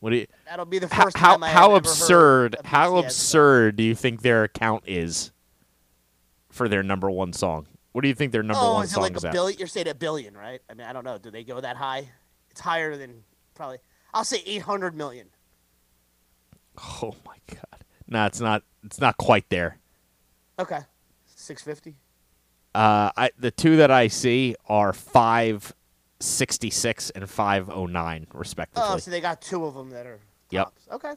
[0.00, 0.26] What do you?
[0.46, 2.56] That'll be the first how, time I how absurd?
[2.64, 3.04] How BTS.
[3.04, 5.32] absurd do you think their account is
[6.58, 7.66] for their number one song?
[7.92, 9.58] What do you think their number Oh, one is it song like is a billion?
[9.58, 10.60] You're saying a billion, right?
[10.68, 11.16] I mean, I don't know.
[11.16, 12.10] Do they go that high?
[12.50, 13.22] It's higher than
[13.54, 13.78] probably.
[14.12, 15.28] I'll say 800 million.
[17.02, 17.84] Oh my god!
[18.06, 18.62] No, it's not.
[18.84, 19.78] It's not quite there.
[20.60, 20.78] Okay.
[21.26, 21.96] 650.
[22.72, 25.72] Uh, I the two that I see are five
[26.20, 28.84] sixty six and five oh nine respectively.
[28.86, 30.20] Oh, so they got two of them that are.
[30.50, 30.68] Yep.
[30.92, 31.14] Okay.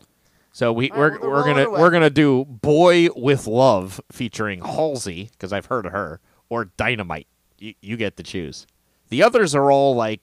[0.53, 5.29] So we we're right, well, we're gonna we're gonna do "Boy with Love" featuring Halsey
[5.31, 7.27] because I've heard of her, or "Dynamite."
[7.57, 8.67] You you get to choose.
[9.09, 10.21] The others are all like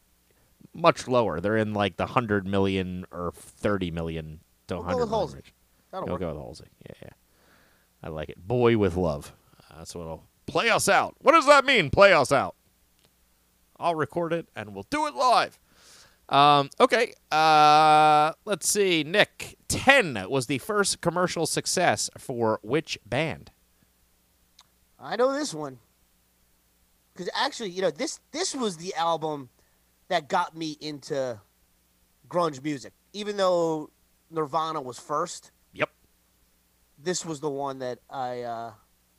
[0.74, 1.40] much lower.
[1.40, 5.28] They're in like the hundred million or thirty million to We'll go hundred with million
[5.28, 5.42] Halsey.
[5.92, 6.20] That'll Go work.
[6.20, 6.64] go with Halsey.
[6.86, 7.08] Yeah, yeah.
[8.02, 8.46] I like it.
[8.46, 9.34] "Boy with Love."
[9.70, 11.14] Uh, that's what'll play us out.
[11.20, 11.88] What does that mean?
[11.90, 12.54] Play us out.
[13.78, 15.58] I'll record it and we'll do it live.
[16.28, 17.14] Um, okay.
[17.32, 19.02] Uh, let's see.
[19.04, 23.50] Nick, 10 was the first commercial success for which band?
[25.00, 25.78] I know this one.
[27.12, 29.48] Because actually, you know, this this was the album
[30.08, 31.40] that got me into
[32.28, 32.92] grunge music.
[33.12, 33.90] Even though
[34.30, 35.90] Nirvana was first, Yep.
[36.98, 38.72] this was the one that I uh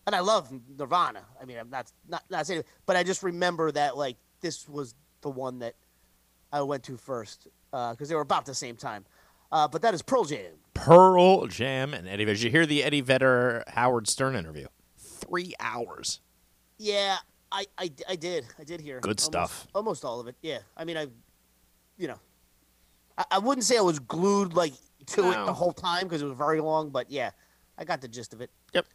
[0.08, 1.24] and I love Nirvana.
[1.42, 4.96] I mean, I'm not not not saying, but I just remember that like this was
[5.22, 5.76] the one that
[6.52, 9.06] I went to first because they were about the same time.
[9.52, 10.52] Uh, but that is Pearl Jam.
[10.74, 12.36] Pearl Jam and Eddie Vedder.
[12.38, 14.68] Did you hear the Eddie Vedder Howard Stern interview?
[14.98, 16.22] Three hours.
[16.78, 17.18] Yeah,
[17.52, 18.46] I, I, I did.
[18.60, 19.00] I did hear.
[19.00, 19.68] Good almost- stuff.
[19.74, 20.36] Almost all of it.
[20.42, 20.60] Yeah.
[20.78, 21.08] I mean, I,
[21.98, 22.20] you know,
[23.18, 24.74] I, I wouldn't say I was glued like
[25.08, 27.32] to it the whole time because it was very long, but yeah,
[27.78, 28.52] I got the gist of it.
[28.74, 28.86] Yep.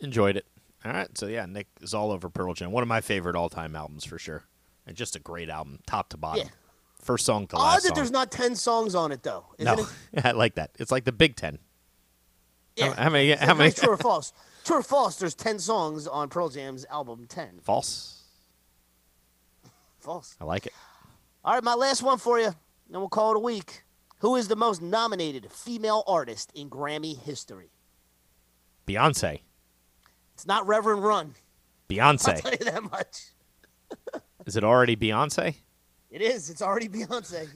[0.00, 0.46] Enjoyed it.
[0.84, 1.08] All right.
[1.18, 2.70] So, yeah, Nick is all over Pearl Jam.
[2.70, 4.44] One of my favorite all time albums for sure.
[4.86, 6.44] And just a great album, top to bottom.
[6.46, 6.50] Yeah.
[7.04, 7.94] First song to Odd last that song.
[7.96, 10.24] there's not ten songs on it though, isn't no, it?
[10.24, 10.70] I like that.
[10.78, 11.58] It's like the Big Ten.
[12.76, 12.94] Yeah.
[12.94, 14.32] how many- It's how like many- True or false?
[14.64, 15.16] True or false?
[15.16, 17.26] There's ten songs on Pearl Jam's album.
[17.28, 17.60] Ten.
[17.62, 18.22] False.
[19.98, 20.36] False.
[20.40, 20.72] I like it.
[21.44, 22.54] All right, my last one for you, and
[22.90, 23.82] we'll call it a week.
[24.20, 27.70] Who is the most nominated female artist in Grammy history?
[28.86, 29.40] Beyonce.
[30.34, 31.34] It's not Reverend Run.
[31.88, 32.28] Beyonce.
[32.36, 33.24] I'll tell you that much.
[34.46, 35.56] Is it already Beyonce?
[36.14, 36.48] It is.
[36.48, 37.48] It's already Beyonce.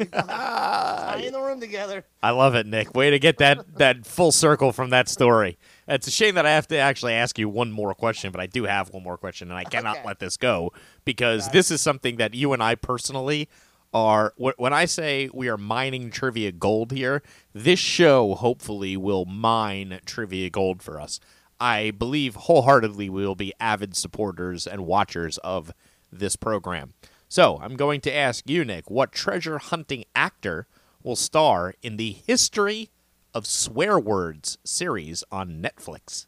[1.21, 2.05] You're in the room together.
[2.21, 2.93] I love it, Nick.
[2.93, 5.59] Way to get that that full circle from that story.
[5.87, 8.47] It's a shame that I have to actually ask you one more question, but I
[8.47, 10.07] do have one more question, and I cannot Okay.
[10.09, 10.73] let this go
[11.05, 13.49] because this is something that you and I personally
[13.95, 14.35] are.
[14.37, 17.23] When I say we are mining trivia gold here,
[17.55, 21.21] this show hopefully will mine trivia gold for us.
[21.61, 25.73] I believe wholeheartedly we will be avid supporters and watchers of
[26.13, 26.95] this program.
[27.29, 30.66] So I'm going to ask you, Nick, what treasure hunting actor
[31.03, 32.91] will star in the History
[33.35, 36.26] of Swear Words series on Netflix?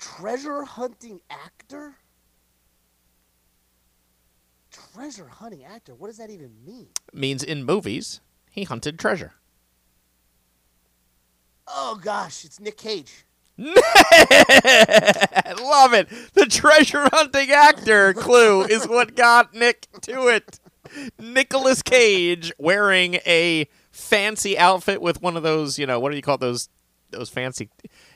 [0.00, 1.94] Treasure hunting actor?
[4.72, 5.94] Treasure hunting actor?
[5.94, 6.88] What does that even mean?
[7.12, 9.34] Means in movies, he hunted treasure.
[11.68, 13.24] Oh gosh, it's Nick Cage.
[13.58, 16.08] I love it.
[16.34, 20.58] The treasure hunting actor clue is what got Nick to it.
[21.18, 26.22] Nicholas Cage wearing a fancy outfit with one of those, you know, what do you
[26.22, 26.68] call those
[27.10, 27.68] those fancy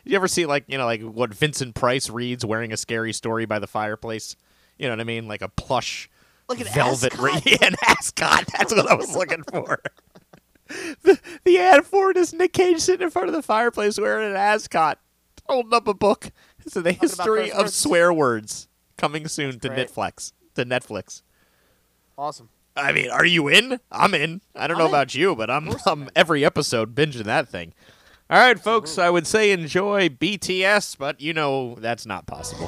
[0.04, 3.44] You ever see like, you know, like what Vincent Price reads wearing a scary story
[3.44, 4.36] by the fireplace?
[4.78, 5.28] You know what I mean?
[5.28, 6.08] Like a plush
[6.48, 7.44] Like an velvet ascot?
[7.44, 8.44] re- an ascot.
[8.56, 9.80] That's what I was looking for.
[11.02, 14.30] the, the ad for it is Nick Cage sitting in front of the fireplace wearing
[14.30, 14.98] an ascot,
[15.48, 16.30] holding up a book.
[16.68, 17.74] So the about history of words.
[17.74, 18.68] swear words
[18.98, 19.88] coming soon to Great.
[19.88, 20.32] Netflix.
[20.56, 21.22] To Netflix.
[22.18, 22.48] Awesome.
[22.74, 23.80] I mean, are you in?
[23.90, 24.40] I'm in.
[24.54, 24.90] I don't I'm know in.
[24.90, 27.72] about you, but I'm, I'm every episode binging that thing.
[28.28, 28.98] All right, folks.
[28.98, 32.66] I would say enjoy BTS, but you know that's not possible.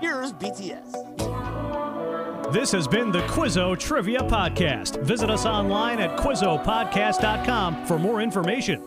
[0.00, 0.92] Here's BTS.
[2.52, 5.00] This has been the Quizzo Trivia Podcast.
[5.04, 8.82] Visit us online at QuizzoPodcast.com for more information.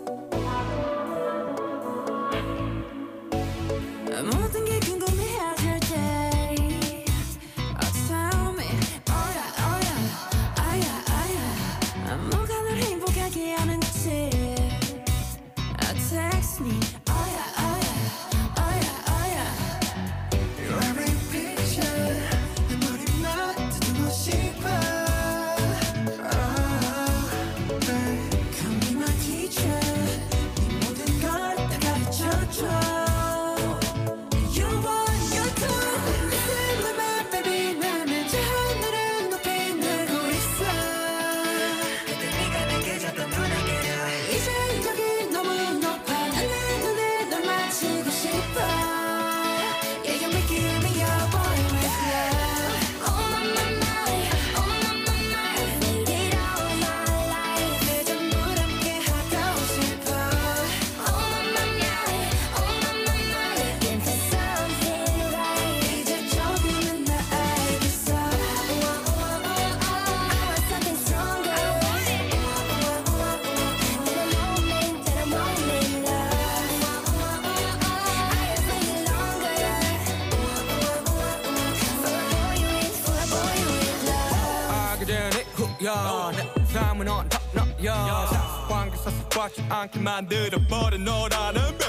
[89.84, 91.86] 않게 만들어버린 너라는 배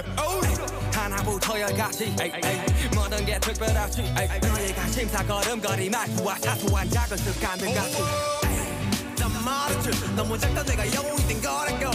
[0.92, 2.14] 하나부터 열까지.
[2.92, 4.02] 모든 게 특별하지.
[4.42, 7.98] 너의 관심사 걸음걸이 말투와 사소한 작은 습관들 같이.
[9.16, 10.14] 난 말했지.
[10.16, 11.90] 너무 작다 내가 영웅이 된 거라고.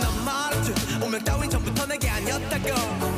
[0.00, 0.72] 난 말했지.
[1.02, 3.17] 운명 따윈 전부터 내게 아니었다고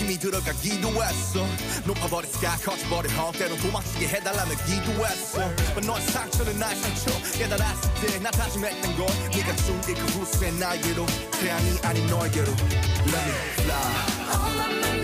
[0.00, 1.46] 힘이 들어가 기도 했어.
[1.84, 5.40] 높아버린 스카 커져버린 헛 때론 도망치게 해달라며 기도했어.
[5.74, 11.04] But 너의 상처는 나의 상처 깨달았을 때나 다짐했던 건 네가 준 게 그 후세 나에게로.
[11.32, 12.46] 태양이 아닌 너에게로.
[12.50, 14.99] Let me fly